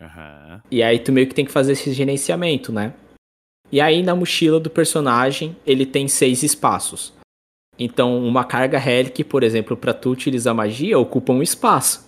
[0.00, 0.60] Uhum.
[0.70, 2.94] E aí tu meio que tem que fazer esse gerenciamento, né?
[3.72, 7.12] E aí na mochila do personagem ele tem seis espaços.
[7.78, 12.06] Então uma carga relic, por exemplo, para tu utilizar magia ocupa um espaço.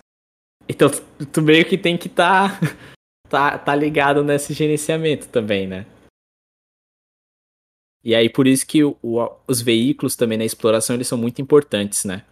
[0.69, 0.89] Então
[1.33, 2.69] tu meio que tem que estar tá,
[3.29, 5.87] tá, tá ligado nesse gerenciamento também, né?
[8.05, 8.95] E aí por isso que o,
[9.49, 12.25] os veículos também na exploração eles são muito importantes, né?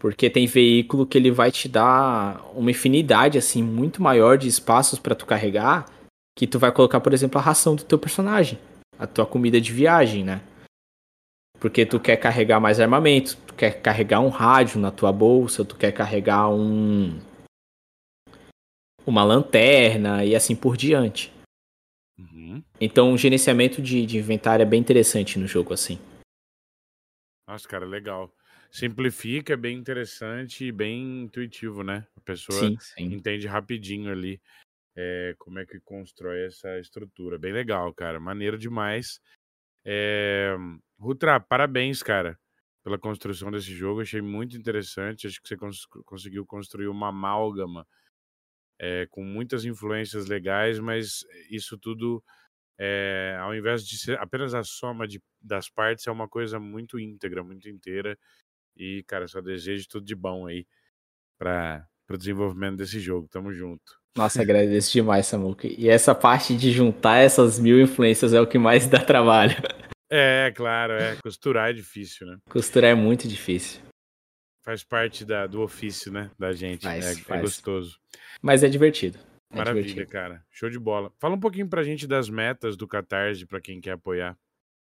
[0.00, 4.98] Porque tem veículo que ele vai te dar uma infinidade assim muito maior de espaços
[4.98, 5.88] para tu carregar
[6.34, 8.58] que tu vai colocar, por exemplo, a ração do teu personagem,
[8.98, 10.40] a tua comida de viagem, né?
[11.60, 15.76] Porque tu quer carregar mais armamento, tu quer carregar um rádio na tua bolsa, tu
[15.76, 17.20] quer carregar um
[19.06, 21.32] uma lanterna e assim por diante.
[22.18, 22.62] Uhum.
[22.80, 25.98] Então o gerenciamento de, de inventário é bem interessante no jogo assim.
[27.48, 28.32] Nossa, cara, legal.
[28.70, 32.06] Simplifica, é bem interessante e bem intuitivo, né?
[32.16, 33.04] A pessoa sim, sim.
[33.12, 34.40] entende rapidinho ali
[34.96, 37.38] é, como é que constrói essa estrutura.
[37.38, 38.20] Bem legal, cara.
[38.20, 39.20] Maneiro demais.
[39.84, 40.54] É...
[40.98, 42.38] Rutra, parabéns, cara,
[42.84, 44.02] pela construção desse jogo.
[44.02, 45.26] Achei muito interessante.
[45.26, 47.86] Acho que você cons conseguiu construir uma amálgama
[48.78, 52.22] é, com muitas influências legais, mas isso tudo,
[52.78, 56.98] é, ao invés de ser apenas a soma de, das partes, é uma coisa muito
[56.98, 58.18] íntegra, muito inteira.
[58.76, 60.66] E, cara, só desejo tudo de bom aí
[61.38, 63.28] para o desenvolvimento desse jogo.
[63.28, 64.01] Tamo junto.
[64.16, 65.66] Nossa, agradeço demais, Samuca.
[65.66, 69.56] E essa parte de juntar essas mil influências é o que mais dá trabalho.
[70.10, 71.16] É, claro, é.
[71.22, 72.36] Costurar é difícil, né?
[72.50, 73.80] Costurar é muito difícil.
[74.62, 76.30] Faz parte da, do ofício, né?
[76.38, 76.82] Da gente.
[76.82, 77.40] Faz, é, é faz.
[77.40, 77.98] é gostoso.
[78.42, 79.18] Mas é divertido.
[79.50, 80.12] É Maravilha, divertido.
[80.12, 80.44] cara.
[80.50, 81.10] Show de bola.
[81.18, 84.36] Fala um pouquinho pra gente das metas do Catarse para quem quer apoiar.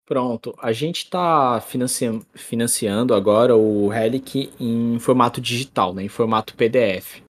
[0.06, 6.54] Pronto, a gente está financiando, financiando agora o Relic em formato digital, né, em formato
[6.54, 7.22] PDF.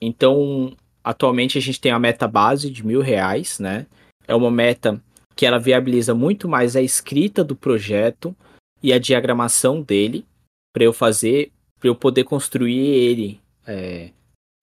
[0.00, 3.86] Então, Atualmente a gente tem a meta base de mil reais, né?
[4.26, 5.00] É uma meta
[5.36, 8.34] que ela viabiliza muito mais a escrita do projeto
[8.82, 10.24] e a diagramação dele
[10.72, 14.10] para eu fazer, para eu poder construir ele é,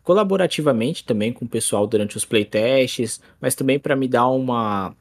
[0.04, 4.96] colaborativamente também com o pessoal durante os playtests, mas também para me dar uma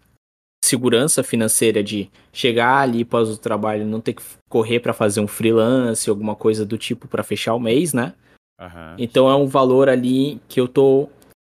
[0.63, 5.27] segurança financeira de chegar ali após o trabalho não ter que correr para fazer um
[5.27, 8.15] freelance, alguma coisa do tipo para fechar o mês, né?
[8.61, 8.97] Uhum.
[8.99, 11.09] Então é um valor ali que eu tô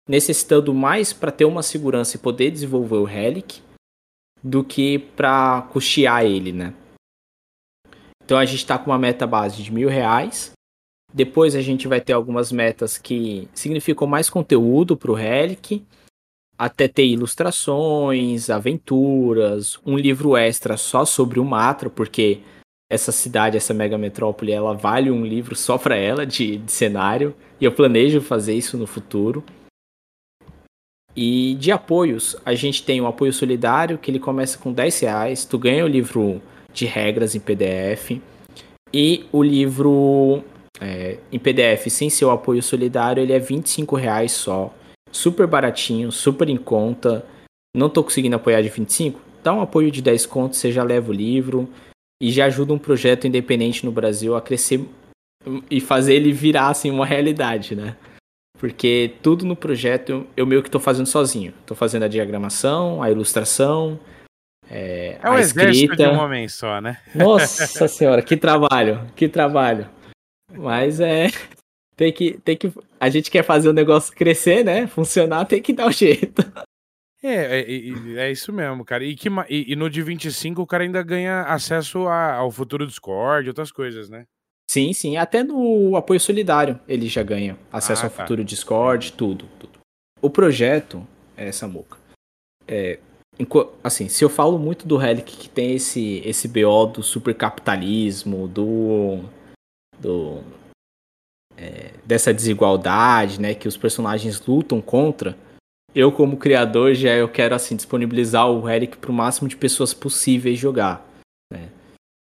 [0.08, 3.60] necessitando mais para ter uma segurança e poder desenvolver o Relic
[4.42, 6.74] do que para custear ele, né?
[8.24, 10.52] Então a gente está com uma meta base de mil reais
[11.12, 15.84] Depois a gente vai ter algumas metas que significam mais conteúdo para o Relic,
[16.58, 22.40] até ter ilustrações, aventuras, um livro extra só sobre o Matra, porque
[22.90, 27.34] essa cidade, essa mega metrópole, ela vale um livro só para ela de, de cenário,
[27.60, 29.44] e eu planejo fazer isso no futuro.
[31.16, 35.44] E de apoios, a gente tem o apoio solidário, que ele começa com 10 reais,
[35.44, 36.42] tu ganha o livro
[36.72, 38.20] de regras em PDF,
[38.92, 40.44] e o livro
[40.80, 44.74] é, em PDF sem seu apoio solidário, ele é 25 reais só.
[45.10, 47.24] Super baratinho, super em conta.
[47.74, 49.20] Não tô conseguindo apoiar de 25?
[49.42, 51.68] Dá um apoio de 10 contos, você já leva o livro
[52.22, 54.84] e já ajuda um projeto independente no Brasil a crescer
[55.70, 57.96] e fazer ele virar assim uma realidade, né?
[58.58, 61.52] Porque tudo no projeto eu meio que tô fazendo sozinho.
[61.66, 63.98] Tô fazendo a diagramação, a ilustração,
[64.70, 65.96] é, é o a escrita.
[65.96, 67.00] de um homem só, né?
[67.14, 69.88] Nossa senhora, que trabalho, que trabalho.
[70.52, 71.28] Mas é.
[71.96, 72.72] Tem que, tem que.
[73.00, 74.86] A gente quer fazer o negócio crescer, né?
[74.86, 76.42] Funcionar, tem que dar o um jeito.
[77.22, 79.02] É, é, é, isso mesmo, cara.
[79.02, 82.86] E, que, e, e no de 25 o cara ainda ganha acesso a, ao futuro
[82.86, 84.26] Discord e outras coisas, né?
[84.68, 85.16] Sim, sim.
[85.16, 88.22] Até no apoio solidário ele já ganha acesso ah, ao tá.
[88.22, 89.78] futuro Discord, tudo, tudo.
[90.20, 91.06] O projeto,
[91.36, 91.98] é essa moca.
[92.66, 92.98] É,
[93.84, 99.20] assim, se eu falo muito do Relic que tem esse, esse BO do supercapitalismo, do
[99.98, 100.42] do
[101.56, 105.36] é, dessa desigualdade, né, que os personagens lutam contra,
[105.94, 109.94] eu como criador já eu quero assim disponibilizar o Eric para o máximo de pessoas
[109.94, 111.06] possíveis jogar.
[111.52, 111.70] Né?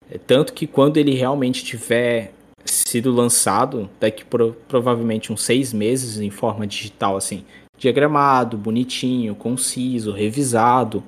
[0.10, 2.34] É, tanto que quando ele realmente tiver
[2.66, 7.46] sido lançado, daqui pro, provavelmente uns seis meses em forma digital, assim,
[7.78, 11.04] diagramado, bonitinho, conciso, revisado,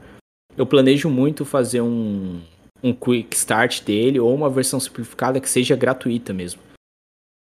[0.56, 2.42] eu planejo muito fazer um,
[2.84, 6.62] um quick start dele ou uma versão simplificada que seja gratuita mesmo.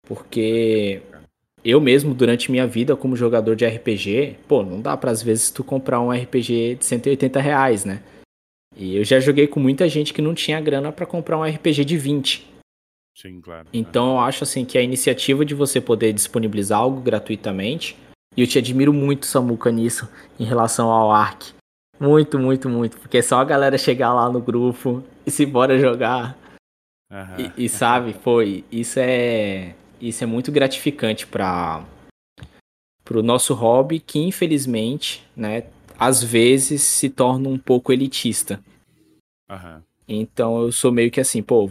[0.08, 1.02] Porque
[1.64, 5.50] eu mesmo, durante minha vida como jogador de RPG, pô, não dá para às vezes
[5.50, 8.02] tu comprar um RPG de 180 reais, né?
[8.76, 11.86] E eu já joguei com muita gente que não tinha grana para comprar um RPG
[11.86, 12.54] de 20.
[13.16, 13.68] Sim, claro.
[13.72, 17.96] Então eu acho assim que a iniciativa de você poder disponibilizar algo gratuitamente,
[18.36, 20.10] e eu te admiro muito, Samuca, nisso,
[20.40, 21.54] em relação ao Ark.
[22.00, 22.98] Muito, muito, muito.
[22.98, 26.36] Porque é só a galera chegar lá no grupo e se bora jogar.
[27.12, 27.52] Uhum.
[27.58, 28.66] E, e, sabe, foi.
[28.72, 29.76] Isso é.
[30.02, 31.86] Isso é muito gratificante para
[33.12, 35.64] o nosso hobby, que infelizmente, né,
[36.00, 38.60] às vezes se torna um pouco elitista.
[39.50, 39.82] Uhum.
[40.08, 41.70] Então eu sou meio que assim, pô,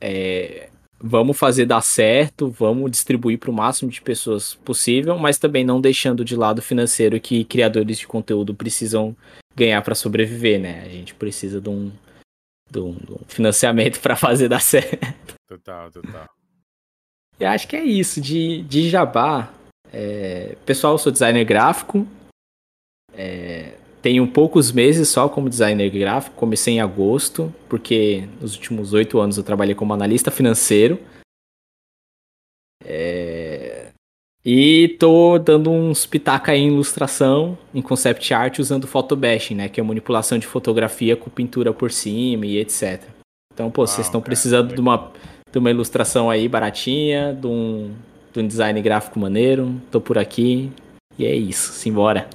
[0.00, 0.68] é,
[1.02, 5.80] vamos fazer dar certo, vamos distribuir para o máximo de pessoas possível, mas também não
[5.80, 9.16] deixando de lado o financeiro que criadores de conteúdo precisam
[9.56, 10.82] ganhar para sobreviver, né?
[10.84, 11.90] A gente precisa de um,
[12.70, 15.34] de um, de um financiamento para fazer dar certo.
[15.48, 16.28] Total, total.
[17.38, 18.20] E acho que é isso.
[18.20, 19.52] De, de jabá,
[19.92, 20.56] é...
[20.64, 22.06] pessoal, eu sou designer gráfico.
[23.14, 23.74] É...
[24.00, 26.34] Tenho poucos meses só como designer gráfico.
[26.36, 30.98] Comecei em agosto, porque nos últimos oito anos eu trabalhei como analista financeiro.
[32.84, 33.92] É...
[34.44, 39.68] E tô dando uns pitaca em ilustração, em concept art, usando photobashing, né?
[39.68, 43.04] Que é manipulação de fotografia com pintura por cima e etc.
[43.54, 45.12] Então, pô, vocês estão precisando de uma,
[45.52, 47.92] de uma ilustração aí baratinha, de um,
[48.32, 50.72] de um design gráfico maneiro, tô por aqui.
[51.16, 52.28] E é isso, simbora.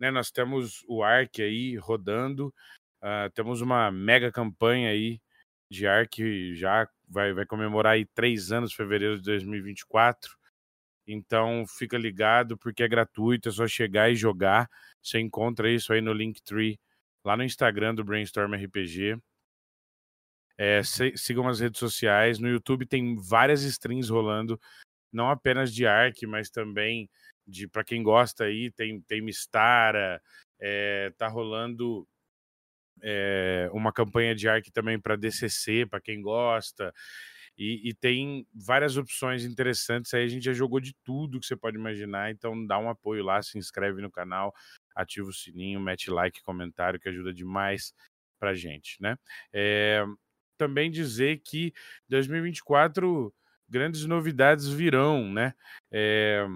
[0.00, 2.54] Né, nós temos o Ark aí rodando,
[3.02, 5.20] uh, temos uma mega campanha aí
[5.70, 10.36] de Ark já vai, vai comemorar aí três anos, fevereiro de 2024.
[11.06, 14.68] Então fica ligado porque é gratuito, é só chegar e jogar.
[15.02, 16.78] Você encontra isso aí no Linktree,
[17.24, 19.18] lá no Instagram do Brainstorm RPG.
[20.58, 22.38] É, sigam as redes sociais.
[22.38, 24.60] No YouTube tem várias streams rolando,
[25.12, 27.08] não apenas de Ark, mas também
[27.46, 30.20] de para quem gosta aí, tem, tem Mistara,
[30.60, 32.06] é, tá rolando
[33.02, 36.92] é, uma campanha de ARC também para DCC, para quem gosta.
[37.56, 40.14] E, e, tem várias opções interessantes.
[40.14, 42.30] Aí a gente já jogou de tudo que você pode imaginar.
[42.30, 44.54] Então dá um apoio lá, se inscreve no canal,
[44.94, 47.92] ativa o sininho, mete like, comentário, que ajuda demais
[48.38, 49.18] pra gente, né?
[49.52, 50.04] É,
[50.56, 51.72] também dizer que
[52.08, 53.34] 2024
[53.68, 55.52] grandes novidades virão, né?
[55.90, 56.46] É,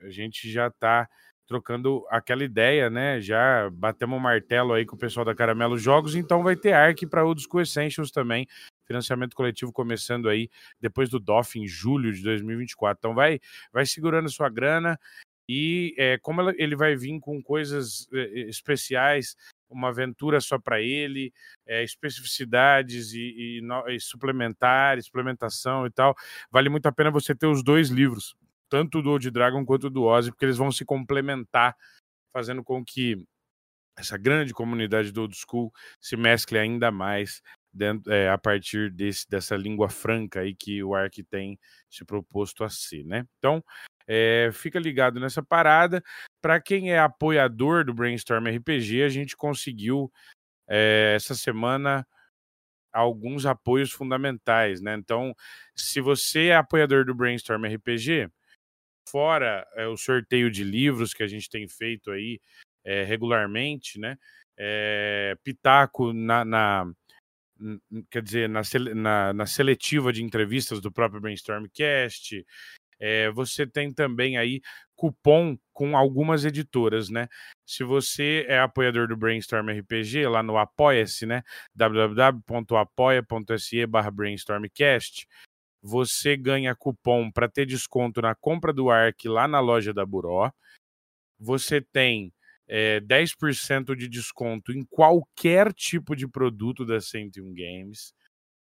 [0.00, 1.08] a gente já está
[1.46, 3.20] trocando aquela ideia, né?
[3.20, 6.72] Já batemos o um martelo aí com o pessoal da Caramelo Jogos, então vai ter
[6.72, 8.46] ARC para Old School Essentials também.
[8.86, 10.48] Financiamento coletivo começando aí
[10.80, 12.98] depois do DOF em julho de 2024.
[12.98, 13.40] Então vai,
[13.72, 14.98] vai segurando sua grana
[15.48, 19.36] e é, como ele vai vir com coisas é, especiais,
[19.68, 21.32] uma aventura só para ele,
[21.66, 26.14] é, especificidades e, e, e suplementar, suplementação e tal,
[26.50, 28.36] vale muito a pena você ter os dois livros
[28.72, 31.76] tanto do Old Dragon quanto do Ozzy, porque eles vão se complementar,
[32.32, 33.22] fazendo com que
[33.98, 35.70] essa grande comunidade do Old School
[36.00, 40.94] se mescle ainda mais dentro, é, a partir desse, dessa língua franca aí que o
[40.94, 41.58] Ark tem
[41.90, 43.26] se proposto a ser, né?
[43.36, 43.62] Então,
[44.06, 46.02] é, fica ligado nessa parada.
[46.40, 50.10] Para quem é apoiador do Brainstorm RPG, a gente conseguiu
[50.66, 52.06] é, essa semana
[52.90, 54.94] alguns apoios fundamentais, né?
[54.94, 55.34] Então,
[55.76, 58.30] se você é apoiador do Brainstorm RPG,
[59.08, 62.40] fora é, o sorteio de livros que a gente tem feito aí
[62.84, 64.16] é, regularmente, né?
[64.58, 66.92] É, pitaco na, na,
[68.10, 68.62] quer dizer, na,
[68.94, 72.44] na, na, seletiva de entrevistas do próprio Brainstormcast.
[73.00, 74.60] É, você tem também aí
[74.94, 77.26] cupom com algumas editoras, né?
[77.66, 81.42] Se você é apoiador do Brainstorm RPG, lá no Apoia-se, né?
[81.74, 82.26] www.apoia.se
[83.86, 85.26] barra brainstormcast,
[85.82, 90.52] você ganha cupom para ter desconto na compra do ARC lá na loja da Buró.
[91.40, 92.32] Você tem
[92.68, 98.14] é, 10% de desconto em qualquer tipo de produto da 101 Games.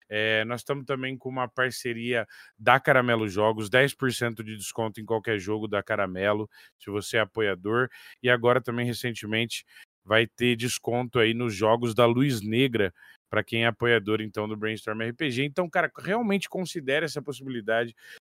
[0.07, 5.39] É, nós estamos também com uma parceria da Caramelo Jogos, 10% de desconto em qualquer
[5.39, 6.49] jogo da Caramelo,
[6.80, 7.89] se você é apoiador.
[8.22, 9.64] E agora também, recentemente,
[10.03, 12.91] vai ter desconto aí nos jogos da Luz Negra,
[13.30, 15.44] para quem é apoiador então do Brainstorm RPG.
[15.44, 17.96] Então, cara, realmente considere essa possibilidade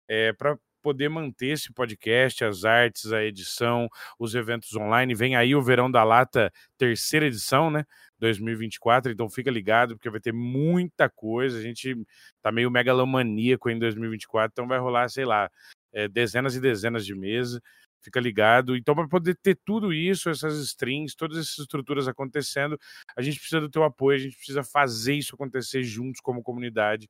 [0.08, 3.88] é, eh, para poder manter esse podcast, as artes, a edição,
[4.18, 5.14] os eventos online.
[5.14, 7.84] Vem aí o Verão da Lata, terceira edição, né?
[8.18, 11.58] 2024, então fica ligado, porque vai ter muita coisa.
[11.58, 11.96] A gente
[12.40, 15.50] tá meio megalomaníaco em 2024, então vai rolar, sei lá,
[15.92, 17.60] é, dezenas e dezenas de meses
[18.02, 18.76] fica ligado.
[18.76, 22.78] Então, para poder ter tudo isso, essas strings, todas essas estruturas acontecendo,
[23.16, 27.08] a gente precisa do teu apoio, a gente precisa fazer isso acontecer juntos como comunidade.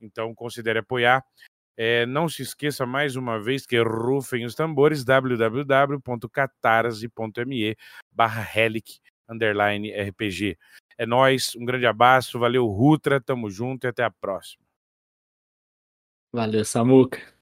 [0.00, 1.22] Então, considere apoiar.
[1.76, 7.76] É, não se esqueça mais uma vez que rufem os tambores www.catarse.me
[8.10, 10.58] barra relic underline RPG.
[10.96, 14.64] É nós, um grande abraço, valeu Rutra, tamo junto e até a próxima.
[16.32, 17.37] Valeu, Samuca.